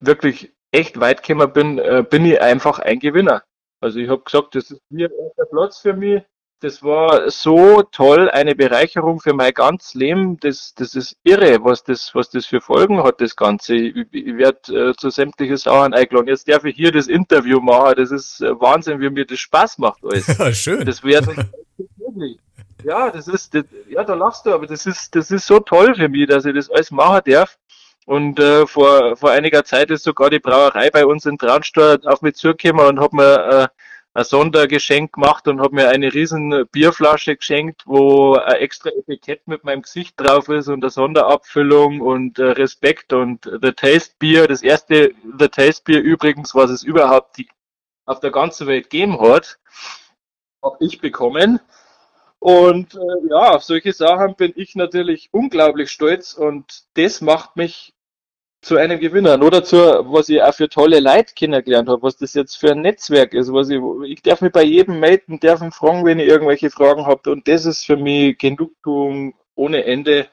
wirklich 0.00 0.52
echt 0.70 1.00
weit 1.00 1.22
gekommen 1.22 1.52
bin, 1.52 1.78
äh, 1.78 2.04
bin 2.08 2.24
ich 2.24 2.40
einfach 2.40 2.78
ein 2.78 3.00
Gewinner. 3.00 3.42
Also 3.80 3.98
ich 3.98 4.08
habe 4.08 4.22
gesagt, 4.22 4.54
das 4.54 4.70
ist 4.70 4.82
ein 4.90 4.98
erster 4.98 5.46
Platz 5.50 5.78
für 5.78 5.94
mich. 5.94 6.22
Das 6.60 6.82
war 6.82 7.30
so 7.30 7.82
toll, 7.82 8.28
eine 8.30 8.56
Bereicherung 8.56 9.20
für 9.20 9.32
mein 9.32 9.52
ganzes 9.52 9.94
Leben. 9.94 10.40
Das, 10.40 10.74
das 10.74 10.96
ist 10.96 11.16
irre, 11.22 11.62
was 11.62 11.84
das, 11.84 12.12
was 12.16 12.30
das 12.30 12.46
für 12.46 12.60
Folgen 12.60 13.00
hat, 13.04 13.20
das 13.20 13.36
Ganze. 13.36 13.76
Ich, 13.76 13.94
ich 14.10 14.36
werde 14.36 14.90
äh, 14.90 14.94
zu 14.96 15.10
sämtlichen 15.10 15.56
Sachen 15.56 15.94
eingeladen. 15.94 16.26
Jetzt 16.26 16.48
darf 16.48 16.64
ich 16.64 16.74
hier 16.74 16.90
das 16.90 17.06
Interview 17.06 17.60
machen. 17.60 17.94
Das 17.96 18.10
ist 18.10 18.40
äh, 18.40 18.60
Wahnsinn, 18.60 19.00
wie 19.00 19.08
mir 19.08 19.24
das 19.24 19.38
Spaß 19.38 19.78
macht 19.78 20.02
alles. 20.04 20.26
Ja, 20.38 20.52
schön. 20.52 20.84
Das 20.84 21.04
wäre 21.04 21.48
Ja, 22.84 23.10
das 23.10 23.28
ist, 23.28 23.54
das, 23.54 23.64
ja, 23.88 24.02
da 24.02 24.14
lachst 24.14 24.46
du, 24.46 24.52
aber 24.52 24.66
das 24.66 24.86
ist, 24.86 25.14
das 25.14 25.30
ist 25.30 25.46
so 25.46 25.60
toll 25.60 25.94
für 25.94 26.08
mich, 26.08 26.28
dass 26.28 26.44
ich 26.44 26.54
das 26.54 26.70
alles 26.70 26.90
machen 26.90 27.22
darf. 27.26 27.56
Und 28.08 28.40
äh, 28.40 28.66
vor, 28.66 29.18
vor 29.18 29.32
einiger 29.32 29.64
Zeit 29.64 29.90
ist 29.90 30.02
sogar 30.02 30.30
die 30.30 30.38
Brauerei 30.38 30.88
bei 30.88 31.04
uns 31.04 31.26
in 31.26 31.36
Traunstein 31.36 32.06
auf 32.06 32.22
mich 32.22 32.36
zugekommen 32.36 32.86
und 32.86 33.00
hat 33.00 33.12
mir 33.12 33.34
äh, 33.34 33.68
ein 34.14 34.24
Sondergeschenk 34.24 35.12
gemacht 35.12 35.46
und 35.46 35.60
hat 35.60 35.72
mir 35.72 35.90
eine 35.90 36.14
riesen 36.14 36.66
Bierflasche 36.72 37.36
geschenkt, 37.36 37.82
wo 37.84 38.36
ein 38.36 38.54
extra 38.54 38.88
Etikett 38.88 39.46
mit 39.46 39.62
meinem 39.62 39.82
Gesicht 39.82 40.18
drauf 40.18 40.48
ist 40.48 40.68
und 40.68 40.82
eine 40.82 40.88
Sonderabfüllung 40.88 42.00
und 42.00 42.38
äh, 42.38 42.44
Respekt 42.44 43.12
und 43.12 43.44
The 43.44 43.72
Taste 43.72 44.14
Beer, 44.18 44.48
das 44.48 44.62
erste 44.62 45.12
The 45.38 45.48
Taste 45.48 45.82
Beer 45.84 46.00
übrigens, 46.00 46.54
was 46.54 46.70
es 46.70 46.84
überhaupt 46.84 47.36
die, 47.36 47.50
auf 48.06 48.20
der 48.20 48.30
ganzen 48.30 48.66
Welt 48.68 48.88
gegeben 48.88 49.20
hat, 49.20 49.58
habe 50.64 50.78
ich 50.80 50.98
bekommen. 51.02 51.60
Und 52.38 52.94
äh, 52.94 53.28
ja, 53.28 53.50
auf 53.50 53.64
solche 53.64 53.92
Sachen 53.92 54.34
bin 54.34 54.54
ich 54.56 54.76
natürlich 54.76 55.28
unglaublich 55.30 55.90
stolz 55.90 56.32
und 56.32 56.84
das 56.94 57.20
macht 57.20 57.56
mich 57.56 57.92
zu 58.60 58.76
einem 58.76 58.98
Gewinner 58.98 59.40
oder 59.42 59.62
zu, 59.62 59.76
was 59.76 60.28
ich 60.28 60.42
auch 60.42 60.54
für 60.54 60.68
tolle 60.68 61.00
Leute 61.00 61.34
kennengelernt 61.34 61.88
habe, 61.88 62.02
was 62.02 62.16
das 62.16 62.34
jetzt 62.34 62.56
für 62.56 62.72
ein 62.72 62.82
Netzwerk 62.82 63.34
ist, 63.34 63.52
was 63.52 63.70
ich, 63.70 63.80
ich 64.06 64.22
darf 64.22 64.40
mich 64.40 64.52
bei 64.52 64.64
jedem 64.64 65.00
melden, 65.00 65.38
darf 65.40 65.62
ihn 65.62 65.70
fragen, 65.70 66.04
wenn 66.04 66.18
ich 66.18 66.28
irgendwelche 66.28 66.70
Fragen 66.70 67.06
habe 67.06 67.30
und 67.30 67.46
das 67.46 67.66
ist 67.66 67.84
für 67.84 67.96
mich 67.96 68.36
Genugtuung 68.38 69.34
ohne 69.54 69.84
Ende 69.84 70.28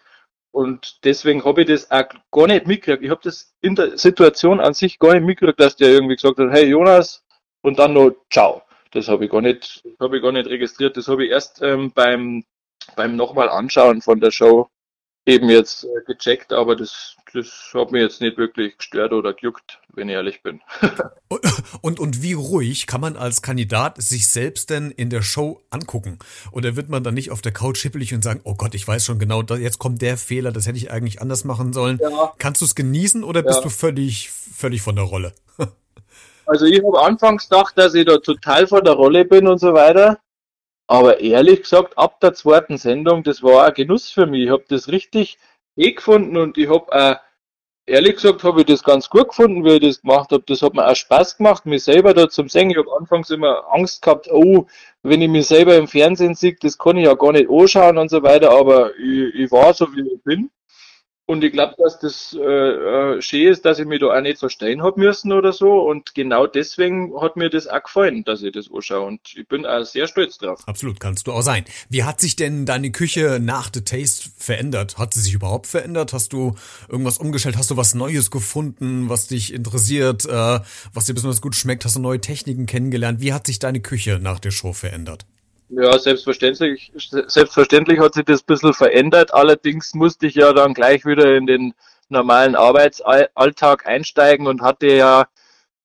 und 0.52 1.04
deswegen 1.04 1.44
habe 1.46 1.62
ich 1.62 1.68
das 1.68 1.92
auch 1.92 2.06
gar 2.32 2.48
nicht 2.48 2.66
mitgekriegt. 2.66 3.04
Ich 3.04 3.10
habe 3.10 3.22
das 3.24 3.54
in 3.62 3.76
der 3.76 3.98
Situation 3.98 4.60
an 4.60 4.74
sich 4.74 5.00
gar 5.00 5.14
nicht 5.14 5.26
mitgekriegt, 5.26 5.60
dass 5.60 5.76
der 5.76 5.90
irgendwie 5.90 6.16
gesagt 6.16 6.40
hat, 6.40 6.52
hey 6.52 6.66
Jonas 6.66 7.24
und 7.62 7.78
dann 7.78 7.94
noch 7.94 8.12
ciao. 8.32 8.62
Das 8.92 9.10
habe 9.10 9.26
ich 9.26 9.32
gar 9.32 9.42
nicht, 9.42 9.84
habe 10.00 10.18
ich 10.18 10.24
gar 10.24 10.32
nicht 10.32 10.48
registriert. 10.50 10.96
Das 10.96 11.10
habe 11.10 11.26
ich 11.26 11.32
erst 11.32 11.62
ähm, 11.62 11.92
beim 11.94 12.46
beim 12.96 13.16
nochmal 13.16 13.50
anschauen 13.50 14.02
von 14.02 14.20
der 14.20 14.32
Show 14.32 14.70
eben 15.26 15.50
jetzt 15.50 15.84
äh, 15.84 15.88
gecheckt, 16.06 16.54
aber 16.54 16.76
das, 16.76 17.16
das 17.34 17.72
hat 17.74 17.92
mir 17.92 18.02
jetzt 18.02 18.22
nicht 18.22 18.38
wirklich 18.38 18.78
gestört 18.78 19.12
oder 19.12 19.34
gejuckt, 19.34 19.80
wenn 19.94 20.08
ich 20.08 20.16
ehrlich 20.16 20.44
bin. 20.44 20.62
und, 21.82 22.00
und 22.00 22.22
wie 22.22 22.34
ruhig 22.34 22.86
kann 22.88 23.02
man 23.02 23.18
als 23.18 23.42
Kandidat 23.42 24.02
sich 24.02 24.28
selbst 24.28 24.70
denn 24.70 24.92
in 24.92 25.10
der 25.10 25.24
Show 25.24 25.62
angucken? 25.72 26.20
Oder 26.52 26.76
wird 26.76 26.90
man 26.90 27.04
dann 27.04 27.16
nicht 27.16 27.32
auf 27.32 27.42
der 27.42 27.52
Couch 27.52 27.82
hippelig 27.82 28.14
und 28.14 28.24
sagen, 28.24 28.42
oh 28.44 28.56
Gott, 28.56 28.76
ich 28.76 28.88
weiß 28.88 29.04
schon 29.04 29.20
genau, 29.20 29.42
jetzt 29.42 29.80
kommt 29.80 30.02
der 30.02 30.18
Fehler, 30.18 30.52
das 30.52 30.68
hätte 30.68 30.78
ich 30.78 30.92
eigentlich 30.92 31.22
anders 31.22 31.44
machen 31.44 31.74
sollen. 31.74 32.00
Ja. 32.02 32.34
Kannst 32.38 32.62
du 32.62 32.66
es 32.66 32.76
genießen 32.76 33.24
oder 33.24 33.42
bist 33.42 33.58
ja. 33.58 33.64
du 33.64 33.70
völlig, 33.70 34.30
völlig 34.30 34.82
von 34.82 34.96
der 34.96 35.06
Rolle? 35.06 35.34
also 36.46 36.66
ich 36.66 36.82
habe 36.84 37.02
anfangs 37.02 37.50
gedacht, 37.50 37.78
dass 37.78 37.96
ich 37.96 38.06
da 38.06 38.18
total 38.18 38.68
von 38.68 38.84
der 38.84 38.94
Rolle 38.94 39.26
bin 39.26 39.48
und 39.48 39.58
so 39.58 39.74
weiter. 39.74 40.20
Aber 40.88 41.20
ehrlich 41.20 41.64
gesagt, 41.64 41.98
ab 41.98 42.20
der 42.20 42.34
zweiten 42.34 42.78
Sendung, 42.78 43.24
das 43.24 43.42
war 43.42 43.66
ein 43.66 43.74
Genuss 43.74 44.10
für 44.10 44.26
mich. 44.28 44.44
Ich 44.44 44.50
habe 44.52 44.66
das 44.68 44.88
richtig 44.90 45.38
eh 45.76 45.94
gefunden 45.94 46.38
und 46.38 46.58
ich 46.58 46.70
habe 46.70 46.92
auch, 46.94 47.18
ehrlich 47.88 48.16
gesagt, 48.16 48.44
habe 48.44 48.62
ich 48.62 48.68
das 48.68 48.84
ganz 48.84 49.10
gut 49.10 49.30
gefunden, 49.30 49.64
wie 49.64 49.74
ich 49.74 49.82
das 49.82 50.02
gemacht 50.02 50.32
habe. 50.32 50.44
Das 50.48 50.62
hat 50.62 50.74
mir 50.74 50.88
auch 50.88 50.96
Spaß 50.96 51.38
gemacht, 51.38 51.66
mich 51.66 51.84
selber 51.84 52.14
da 52.14 52.30
zum 52.30 52.50
Singen. 52.50 52.72
Ich 52.72 52.78
habe 52.78 52.96
anfangs 52.98 53.30
immer 53.30 53.64
Angst 53.72 54.02
gehabt, 54.02 54.28
oh, 54.32 54.68
wenn 55.04 55.22
ich 55.22 55.30
mich 55.30 55.48
selber 55.48 55.76
im 55.76 55.88
Fernsehen 55.88 56.36
sehe, 56.36 56.56
das 56.60 56.78
kann 56.78 56.98
ich 56.98 57.06
ja 57.06 57.14
gar 57.14 57.32
nicht 57.32 57.50
anschauen 57.50 57.98
und 57.98 58.10
so 58.10 58.24
weiter, 58.24 58.52
aber 58.52 58.96
ich, 58.98 59.36
ich 59.36 59.52
war 59.52 59.74
so, 59.74 59.88
wie 59.94 60.14
ich 60.14 60.24
bin. 60.24 60.50
Und 61.28 61.44
ich 61.44 61.52
glaube, 61.52 61.74
dass 61.80 61.98
das 61.98 62.38
äh, 62.40 62.44
äh, 62.44 63.22
schön 63.22 63.52
ist, 63.52 63.66
dass 63.66 63.80
ich 63.80 63.86
mich 63.88 64.00
da 64.00 64.16
auch 64.16 64.22
nicht 64.22 64.38
verstehen 64.38 64.84
hab 64.84 64.96
müssen 64.98 65.32
oder 65.32 65.54
so. 65.54 65.82
Und 65.82 66.14
genau 66.14 66.46
deswegen 66.46 67.20
hat 67.20 67.36
mir 67.36 67.50
das 67.50 67.68
auch 67.68 67.82
gefallen, 67.82 68.24
dass 68.24 68.44
ich 68.44 68.52
das 68.52 68.70
anschaue. 68.72 69.08
Und 69.08 69.22
ich 69.36 69.48
bin 69.48 69.66
auch 69.66 69.84
sehr 69.86 70.06
stolz 70.06 70.38
drauf. 70.38 70.62
Absolut, 70.68 71.00
kannst 71.00 71.26
du 71.26 71.32
auch 71.32 71.42
sein. 71.42 71.66
Wie 71.90 72.04
hat 72.04 72.22
sich 72.22 72.36
denn 72.36 72.68
deine 72.68 72.92
Küche 72.92 73.40
nach 73.42 73.72
The 73.74 73.82
Taste 73.82 74.30
verändert? 74.38 75.00
Hat 75.00 75.16
sie 75.16 75.22
sich 75.22 75.34
überhaupt 75.34 75.66
verändert? 75.66 76.14
Hast 76.14 76.32
du 76.32 76.54
irgendwas 76.90 77.18
umgestellt? 77.18 77.58
Hast 77.58 77.72
du 77.72 77.78
was 77.78 77.96
Neues 77.96 78.30
gefunden, 78.30 79.10
was 79.10 79.26
dich 79.26 79.52
interessiert, 79.52 80.26
äh, 80.26 80.60
was 80.94 81.06
dir 81.06 81.16
besonders 81.16 81.42
gut 81.42 81.56
schmeckt? 81.56 81.86
Hast 81.86 81.96
du 81.96 82.02
neue 82.02 82.22
Techniken 82.22 82.68
kennengelernt? 82.68 83.20
Wie 83.20 83.34
hat 83.34 83.48
sich 83.48 83.58
deine 83.58 83.82
Küche 83.82 84.20
nach 84.22 84.40
der 84.40 84.52
Show 84.52 84.74
verändert? 84.74 85.26
Ja, 85.70 85.98
selbstverständlich, 85.98 86.92
selbstverständlich 86.96 88.00
hat 88.00 88.14
sich 88.14 88.26
das 88.26 88.42
ein 88.42 88.46
bisschen 88.46 88.74
verändert. 88.74 89.34
Allerdings 89.34 89.94
musste 89.96 90.28
ich 90.28 90.36
ja 90.36 90.54
dann 90.54 90.74
gleich 90.76 91.06
wieder 91.06 91.36
in 91.36 91.48
den 91.48 91.74
normalen 92.10 92.56
Arbeitsalltag 92.56 93.88
einsteigen 93.88 94.48
und 94.48 94.62
hatte 94.62 94.88
ja, 94.88 95.28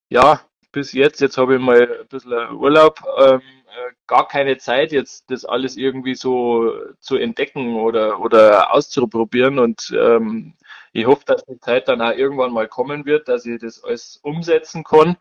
ja, 0.09 0.41
bis 0.71 0.93
jetzt, 0.93 1.19
jetzt 1.21 1.37
habe 1.37 1.55
ich 1.55 1.61
mal 1.61 1.81
ein 2.01 2.07
bisschen 2.09 2.55
Urlaub, 2.55 3.01
ähm, 3.19 3.41
äh, 3.67 3.93
gar 4.07 4.27
keine 4.27 4.57
Zeit, 4.57 4.91
jetzt 4.91 5.31
das 5.31 5.45
alles 5.45 5.77
irgendwie 5.77 6.15
so 6.15 6.73
zu 6.99 7.15
entdecken 7.17 7.75
oder, 7.75 8.19
oder 8.19 8.73
auszuprobieren. 8.73 9.59
Und 9.59 9.91
ähm, 9.97 10.53
ich 10.93 11.05
hoffe, 11.07 11.23
dass 11.25 11.43
die 11.45 11.59
Zeit 11.59 11.87
dann 11.87 12.01
auch 12.01 12.13
irgendwann 12.15 12.53
mal 12.53 12.67
kommen 12.67 13.05
wird, 13.05 13.27
dass 13.27 13.45
ich 13.45 13.59
das 13.59 13.83
alles 13.83 14.19
umsetzen 14.21 14.83
kann. 14.83 15.17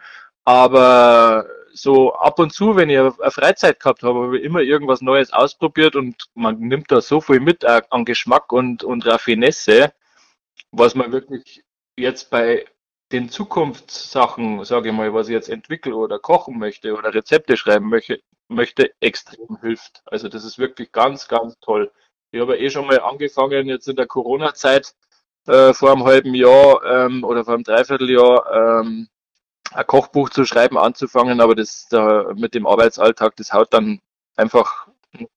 Aber 0.50 1.46
so 1.72 2.12
ab 2.14 2.40
und 2.40 2.52
zu, 2.52 2.74
wenn 2.74 2.90
ich 2.90 2.98
eine 2.98 3.12
Freizeit 3.30 3.78
gehabt 3.78 4.02
habe, 4.02 4.18
habe 4.24 4.38
ich 4.38 4.44
immer 4.44 4.62
irgendwas 4.62 5.00
Neues 5.00 5.32
ausprobiert 5.32 5.94
und 5.94 6.24
man 6.34 6.58
nimmt 6.58 6.90
da 6.90 7.00
so 7.00 7.20
viel 7.20 7.38
mit 7.38 7.62
äh, 7.62 7.82
an 7.90 8.04
Geschmack 8.04 8.52
und, 8.52 8.82
und 8.82 9.06
Raffinesse, 9.06 9.92
was 10.72 10.96
man 10.96 11.12
wirklich 11.12 11.62
jetzt 11.96 12.30
bei 12.30 12.66
den 13.12 13.28
Zukunftssachen, 13.28 14.64
sage 14.64 14.88
ich 14.88 14.94
mal, 14.94 15.14
was 15.14 15.28
ich 15.28 15.34
jetzt 15.34 15.50
entwickle 15.50 15.94
oder 15.94 16.18
kochen 16.18 16.58
möchte 16.58 16.96
oder 16.96 17.14
Rezepte 17.14 17.56
schreiben 17.56 17.88
möchte, 17.88 18.20
möchte 18.48 18.90
extrem 18.98 19.56
hilft. 19.60 20.02
Also 20.06 20.28
das 20.28 20.44
ist 20.44 20.58
wirklich 20.58 20.90
ganz, 20.90 21.28
ganz 21.28 21.60
toll. 21.60 21.92
Ich 22.32 22.40
habe 22.40 22.58
eh 22.58 22.70
schon 22.70 22.88
mal 22.88 22.98
angefangen, 22.98 23.68
jetzt 23.68 23.86
in 23.86 23.94
der 23.94 24.08
Corona-Zeit 24.08 24.96
äh, 25.46 25.72
vor 25.74 25.92
einem 25.92 26.04
halben 26.04 26.34
Jahr 26.34 26.82
ähm, 26.84 27.22
oder 27.22 27.44
vor 27.44 27.54
einem 27.54 27.62
Dreivierteljahr 27.62 28.80
ähm, 28.82 29.08
ein 29.72 29.86
Kochbuch 29.86 30.30
zu 30.30 30.44
schreiben 30.44 30.78
anzufangen, 30.78 31.40
aber 31.40 31.54
das 31.54 31.86
da 31.88 32.32
mit 32.34 32.54
dem 32.54 32.66
Arbeitsalltag, 32.66 33.36
das 33.36 33.52
haut 33.52 33.72
dann 33.72 34.00
einfach 34.36 34.88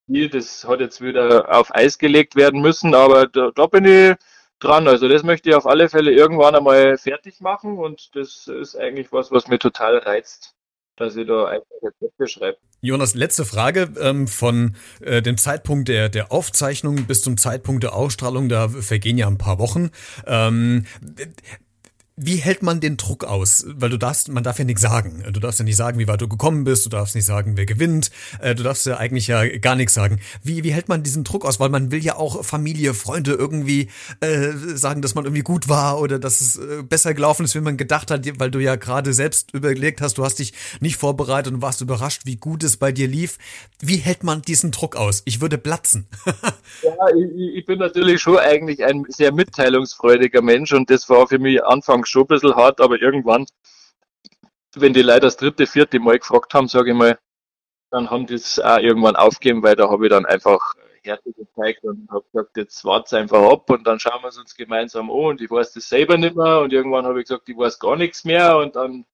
viel. 0.06 0.30
Das 0.30 0.65
hat 0.65 0.80
jetzt 0.80 1.02
wieder 1.02 1.56
auf 1.58 1.74
Eis 1.76 1.98
gelegt 1.98 2.36
werden 2.36 2.62
müssen, 2.62 2.96
aber 2.96 3.28
da, 3.28 3.52
da 3.54 3.67
bin 3.67 3.86
ich 3.86 4.15
dran. 4.60 4.88
Also 4.88 5.08
das 5.08 5.24
möchte 5.24 5.50
ich 5.50 5.56
auf 5.56 5.65
alle 5.65 5.89
Fälle 5.89 6.12
irgendwann 6.12 6.56
einmal 6.56 6.98
fertig 6.98 7.41
machen 7.41 7.78
und 7.78 8.15
das 8.15 8.48
ist 8.48 8.76
eigentlich 8.76 9.12
was, 9.12 9.32
was 9.32 9.48
mir 9.48 9.60
total 9.60 9.98
reizt 9.98 10.56
dass 10.96 11.15
ich 11.15 11.28
da 11.28 11.46
einfach 11.46 11.65
Rezepte 11.82 12.28
schreibe. 12.28 12.58
Jonas, 12.82 13.15
letzte 13.15 13.46
Frage 13.46 13.93
ähm, 14.00 14.28
von 14.28 14.76
äh, 15.02 15.22
dem 15.22 15.38
Zeitpunkt 15.38 15.88
der, 15.88 16.10
der 16.10 16.32
Aufzeichnung 16.32 17.06
bis 17.06 17.22
zum 17.22 17.38
Zeitpunkt 17.38 17.84
der 17.84 17.93
Ausstrahlung, 17.93 18.50
da 18.50 18.67
vergehen 18.69 19.17
ja 19.17 19.28
ein 19.28 19.38
paar 19.38 19.58
Wochen. 19.58 19.91
Ähm, 20.28 20.86
wie 22.15 22.36
hält 22.36 22.62
man 22.62 22.80
den 22.80 22.97
Druck 22.97 23.23
aus? 23.23 23.65
Weil 23.67 23.89
du 23.89 23.97
darfst, 23.97 24.30
man 24.30 24.43
darf 24.43 24.60
ja 24.60 24.65
nichts 24.65 24.82
sagen. 24.82 25.23
Du 25.32 25.39
darfst 25.39 25.60
ja 25.60 25.65
nicht 25.65 25.76
sagen, 25.76 25.97
wie 25.97 26.08
weit 26.08 26.21
du 26.21 26.28
gekommen 26.28 26.63
bist. 26.63 26.86
Du 26.86 26.89
darfst 26.89 27.15
nicht 27.15 27.26
sagen, 27.26 27.58
wer 27.58 27.65
gewinnt. 27.65 28.12
Äh, 28.39 28.54
du 28.54 28.62
darfst 28.62 28.86
ja 28.86 28.97
eigentlich 28.97 29.28
ja 29.28 29.45
gar 29.58 29.76
nichts 29.76 29.95
sagen. 29.95 30.19
Wie, 30.43 30.63
wie 30.63 30.71
hält 30.71 30.89
man 30.89 31.02
diesen 31.02 31.23
Druck 31.23 31.43
aus? 31.43 31.60
Weil 31.60 31.69
man 31.69 31.91
will 31.91 32.04
ja 32.04 32.15
auch 32.15 32.45
Familie, 32.45 32.93
Freunde 32.93 33.34
irgendwie 33.34 33.89
äh, 34.19 34.52
sagen, 34.76 35.02
dass 35.02 35.15
man 35.15 35.26
irgendwie 35.26 35.41
gut 35.41 35.69
war 35.69 35.99
oder 35.99 36.19
dass 36.19 36.41
es 36.41 36.58
äh, 36.58 36.84
besser 36.84 37.15
gelaufen 37.15 37.45
ist, 37.45 37.56
wie 37.56 37.62
man 37.62 37.78
gedacht 37.78 38.12
hat, 38.12 38.28
weil 38.39 38.52
du 38.52 38.60
ja 38.60 38.76
gerade 38.76 39.13
selbst 39.13 39.52
überlegt 39.54 39.99
hast, 40.02 40.19
du 40.19 40.23
hast 40.23 40.38
dich 40.38 40.54
nicht 40.82 40.97
vorbereitet 40.97 41.52
und 41.52 41.62
warst 41.63 41.82
überrascht, 41.82 42.21
wie 42.26 42.36
gut 42.36 42.63
es 42.63 42.78
bei 42.78 42.91
dir 42.91 43.08
lief. 43.08 43.39
Wie 43.82 43.97
hält 43.97 44.23
man 44.23 44.43
diesen 44.43 44.69
Druck 44.69 44.95
aus? 44.95 45.23
Ich 45.26 45.41
würde 45.41 45.58
platzen. 45.58 46.06
ja, 46.84 46.93
ich, 47.17 47.56
ich 47.56 47.65
bin 47.65 47.80
natürlich 47.80 48.21
schon 48.21 48.38
eigentlich 48.38 48.84
ein 48.86 49.06
sehr 49.10 49.34
mitteilungsfreudiger 49.34 50.43
Mensch 50.43 50.73
und 50.73 50.91
das 50.91 51.10
war 51.10 51.28
für 51.28 51.39
mich 51.39 51.63
Anfang 51.63 52.02
Anfang 52.03 52.05
schon 52.05 52.23
ein 52.23 52.27
bisschen 52.27 52.55
hart, 52.55 52.81
aber 52.81 53.01
irgendwann, 53.01 53.45
wenn 54.75 54.93
die 54.93 55.01
Leute 55.01 55.21
das 55.21 55.37
dritte, 55.37 55.67
vierte 55.67 55.99
Mal 55.99 56.19
gefragt 56.19 56.53
haben, 56.53 56.67
sage 56.67 56.91
ich 56.91 56.97
mal, 56.97 57.17
dann 57.91 58.09
haben 58.09 58.25
die 58.25 58.35
es 58.35 58.59
auch 58.59 58.79
irgendwann 58.79 59.15
aufgegeben, 59.15 59.63
weil 59.63 59.75
da 59.75 59.89
habe 59.89 60.05
ich 60.05 60.09
dann 60.09 60.25
einfach 60.25 60.73
Härte 61.03 61.33
gezeigt 61.33 61.83
und 61.83 62.09
habe 62.09 62.25
gesagt, 62.31 62.57
jetzt 62.57 62.83
wart's 62.85 63.13
einfach 63.13 63.43
ab 63.51 63.69
und 63.69 63.85
dann 63.85 63.99
schauen 63.99 64.21
wir 64.21 64.29
es 64.29 64.37
uns 64.37 64.55
gemeinsam 64.55 65.11
an 65.11 65.17
und 65.17 65.41
ich 65.41 65.51
weiß 65.51 65.73
das 65.73 65.89
selber 65.89 66.17
nicht 66.17 66.35
mehr 66.35 66.61
und 66.61 66.73
irgendwann 66.73 67.05
habe 67.05 67.19
ich 67.19 67.27
gesagt, 67.27 67.49
ich 67.49 67.57
weiß 67.57 67.77
gar 67.79 67.97
nichts 67.97 68.23
mehr 68.23 68.57
und 68.57 68.75
dann 68.75 69.05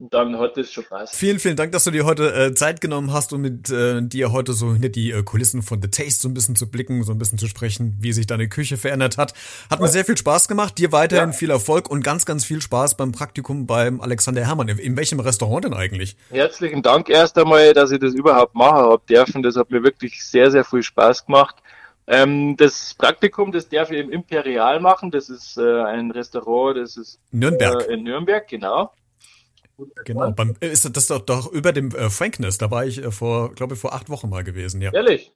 dann 0.00 0.38
hat 0.38 0.56
es 0.56 0.72
schon 0.72 0.84
passt. 0.84 1.14
Vielen, 1.14 1.38
vielen 1.38 1.56
Dank, 1.56 1.72
dass 1.72 1.84
du 1.84 1.90
dir 1.90 2.06
heute 2.06 2.32
äh, 2.34 2.54
Zeit 2.54 2.80
genommen 2.80 3.12
hast, 3.12 3.34
um 3.34 3.42
mit 3.42 3.68
äh, 3.68 4.00
dir 4.00 4.32
heute 4.32 4.54
so 4.54 4.72
hinter 4.72 4.88
die 4.88 5.10
äh, 5.10 5.22
Kulissen 5.22 5.62
von 5.62 5.82
The 5.82 5.88
Taste 5.88 6.22
so 6.22 6.28
ein 6.28 6.34
bisschen 6.34 6.56
zu 6.56 6.70
blicken, 6.70 7.02
so 7.02 7.12
ein 7.12 7.18
bisschen 7.18 7.36
zu 7.36 7.46
sprechen, 7.46 7.96
wie 8.00 8.12
sich 8.12 8.26
deine 8.26 8.48
Küche 8.48 8.78
verändert 8.78 9.18
hat. 9.18 9.34
Hat 9.68 9.78
ja. 9.78 9.84
mir 9.84 9.88
sehr 9.88 10.06
viel 10.06 10.16
Spaß 10.16 10.48
gemacht. 10.48 10.78
Dir 10.78 10.90
weiterhin 10.92 11.30
ja. 11.30 11.36
viel 11.36 11.50
Erfolg 11.50 11.90
und 11.90 12.02
ganz, 12.02 12.24
ganz 12.24 12.46
viel 12.46 12.62
Spaß 12.62 12.96
beim 12.96 13.12
Praktikum 13.12 13.66
beim 13.66 14.00
Alexander 14.00 14.44
Hermann. 14.46 14.68
In, 14.68 14.78
in 14.78 14.96
welchem 14.96 15.20
Restaurant 15.20 15.66
denn 15.66 15.74
eigentlich? 15.74 16.16
Herzlichen 16.30 16.82
Dank 16.82 17.10
erst 17.10 17.36
einmal, 17.36 17.74
dass 17.74 17.90
ich 17.90 17.98
das 17.98 18.14
überhaupt 18.14 18.54
machen 18.54 18.78
habe 18.78 19.02
dürfen. 19.06 19.42
Das 19.42 19.56
hat 19.56 19.70
mir 19.70 19.82
wirklich 19.82 20.24
sehr, 20.24 20.50
sehr 20.50 20.64
viel 20.64 20.82
Spaß 20.82 21.26
gemacht. 21.26 21.56
Ähm, 22.06 22.56
das 22.56 22.94
Praktikum, 22.94 23.52
das 23.52 23.68
darf 23.68 23.90
ich 23.90 24.00
im 24.00 24.10
Imperial 24.10 24.80
machen. 24.80 25.10
Das 25.10 25.28
ist 25.28 25.58
äh, 25.58 25.82
ein 25.82 26.10
Restaurant, 26.10 26.78
das 26.78 26.96
ist 26.96 27.20
Nürnberg. 27.30 27.86
Äh, 27.86 27.94
in 27.94 28.02
Nürnberg, 28.02 28.48
genau. 28.48 28.92
Genau, 30.04 30.30
beim, 30.32 30.54
äh, 30.60 30.68
ist 30.68 30.88
das 30.96 31.06
doch, 31.06 31.20
doch 31.20 31.50
über 31.52 31.72
dem 31.72 31.90
äh, 31.90 32.10
Frankness, 32.10 32.58
da 32.58 32.70
war 32.70 32.84
ich 32.84 33.02
äh, 33.02 33.10
vor, 33.10 33.54
glaube 33.54 33.74
ich, 33.74 33.80
vor 33.80 33.94
acht 33.94 34.08
Wochen 34.08 34.28
mal 34.28 34.44
gewesen, 34.44 34.80
ja. 34.80 34.92
Ehrlich? 34.92 35.32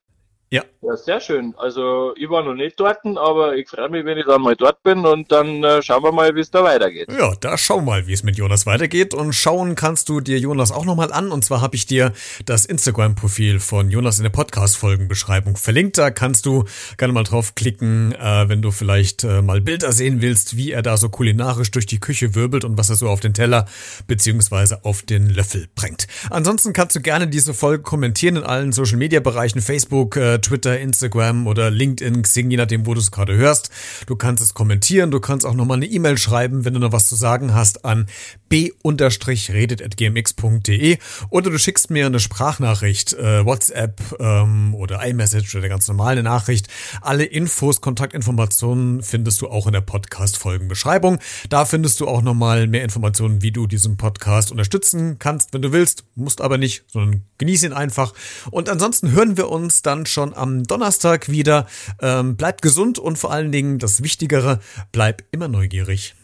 Ja. 0.51 0.63
Ja, 0.83 0.97
sehr 0.97 1.21
schön. 1.21 1.55
Also 1.57 2.13
ich 2.17 2.29
war 2.29 2.45
noch 2.45 2.55
nicht 2.55 2.79
dort, 2.79 2.99
aber 3.05 3.57
ich 3.57 3.69
freue 3.69 3.89
mich, 3.89 4.05
wenn 4.05 4.19
ich 4.19 4.27
dann 4.27 4.43
mal 4.43 4.55
dort 4.55 4.83
bin 4.83 5.07
und 5.07 5.33
dann 5.33 5.65
äh, 5.65 5.83
schauen 5.83 6.03
wir 6.03 6.13
mal, 6.13 6.35
wie 6.35 6.41
es 6.41 6.51
da 6.51 6.63
weitergeht. 6.63 7.11
Ja, 7.11 7.33
da 7.41 7.57
schau 7.57 7.81
mal, 7.81 8.07
wie 8.07 8.13
es 8.13 8.23
mit 8.23 8.37
Jonas 8.37 8.67
weitergeht 8.67 9.15
und 9.15 9.33
schauen 9.33 9.77
kannst 9.77 10.11
du 10.11 10.21
dir 10.21 10.39
Jonas 10.39 10.73
auch 10.73 10.85
nochmal 10.85 11.11
an 11.11 11.33
und 11.33 11.43
zwar 11.43 11.63
habe 11.63 11.75
ich 11.75 11.87
dir 11.87 12.13
das 12.45 12.67
Instagram-Profil 12.67 13.61
von 13.61 13.91
Jonas 13.91 14.19
in 14.19 14.25
der 14.25 14.31
Podcast-Folgenbeschreibung 14.31 15.57
verlinkt. 15.57 15.97
Da 15.97 16.11
kannst 16.11 16.45
du 16.45 16.65
gerne 16.99 17.15
mal 17.15 17.25
draufklicken, 17.25 18.13
äh, 18.13 18.49
wenn 18.49 18.61
du 18.61 18.71
vielleicht 18.71 19.25
äh, 19.25 19.41
mal 19.41 19.63
Bilder 19.63 19.91
sehen 19.91 20.21
willst, 20.21 20.59
wie 20.59 20.73
er 20.73 20.83
da 20.83 20.99
so 20.99 21.09
kulinarisch 21.09 21.71
durch 21.71 21.87
die 21.87 21.99
Küche 21.99 22.35
wirbelt 22.35 22.65
und 22.65 22.77
was 22.77 22.91
er 22.91 22.97
so 22.97 23.09
auf 23.09 23.21
den 23.21 23.33
Teller 23.33 23.65
beziehungsweise 24.07 24.85
auf 24.85 25.03
den 25.03 25.31
Löffel 25.31 25.67
bringt. 25.75 26.07
Ansonsten 26.29 26.75
kannst 26.75 26.95
du 26.95 27.01
gerne 27.01 27.27
diese 27.27 27.55
Folge 27.55 27.83
kommentieren 27.83 28.37
in 28.37 28.45
allen 28.45 28.73
Social-Media-Bereichen, 28.73 29.63
Facebook, 29.63 30.19
Twitter, 30.41 30.79
Instagram 30.79 31.47
oder 31.47 31.71
LinkedIn, 31.71 32.23
Xing, 32.23 32.51
je 32.51 32.57
nachdem, 32.57 32.87
wo 32.87 32.95
du 32.95 33.01
es 33.01 33.11
gerade 33.11 33.37
hörst. 33.37 33.71
Du 34.07 34.17
kannst 34.17 34.43
es 34.43 34.55
kommentieren, 34.55 35.11
du 35.11 35.21
kannst 35.21 35.47
auch 35.47 35.55
nochmal 35.55 35.79
eine 35.79 35.87
E-Mail 35.87 36.19
schreiben, 36.19 36.65
wenn 36.65 36.75
du 36.75 36.81
noch 36.81 36.93
was 36.93 37.09
zu 37.09 37.17
sagen 37.17 37.55
hast, 37.55 37.85
an 37.85 38.07
b-redet.gmx.de 38.55 40.99
oder 41.31 41.51
du 41.51 41.59
schickst 41.59 41.91
mir 41.91 42.07
eine 42.07 42.21
Sprachnachricht, 42.21 43.13
äh, 43.15 43.45
WhatsApp 43.45 44.01
ähm, 44.21 44.77
oder 44.77 45.05
iMessage 45.05 45.57
oder 45.57 45.69
ganz 45.69 45.89
normale 45.89 46.23
Nachricht. 46.23 46.69
Alle 47.01 47.25
Infos, 47.25 47.81
Kontaktinformationen 47.81 49.03
findest 49.03 49.41
du 49.41 49.49
auch 49.49 49.67
in 49.67 49.73
der 49.73 49.81
Podcast-Folgenbeschreibung. 49.81 51.19
Da 51.49 51.65
findest 51.65 51.99
du 51.99 52.07
auch 52.07 52.23
nochmal 52.23 52.69
mehr 52.69 52.85
Informationen, 52.85 53.43
wie 53.43 53.51
du 53.51 53.67
diesen 53.67 53.97
Podcast 53.97 54.53
unterstützen 54.53 55.19
kannst, 55.19 55.53
wenn 55.53 55.63
du 55.63 55.73
willst. 55.73 56.05
Musst 56.15 56.41
aber 56.41 56.57
nicht, 56.57 56.85
sondern 56.87 57.25
genieß 57.39 57.65
ihn 57.65 57.73
einfach. 57.73 58.15
Und 58.53 58.69
ansonsten 58.69 59.11
hören 59.11 59.37
wir 59.37 59.49
uns 59.49 59.83
dann 59.83 60.07
schon 60.07 60.33
am 60.33 60.63
Donnerstag 60.63 61.29
wieder. 61.29 61.67
Ähm, 62.01 62.37
bleibt 62.37 62.63
gesund 62.63 63.01
und 63.01 63.19
vor 63.19 63.33
allen 63.33 63.51
Dingen 63.51 63.81
das 63.81 64.05
Wichtigere, 64.05 64.61
bleib 64.93 65.25
immer 65.33 65.49
neugierig. 65.49 66.15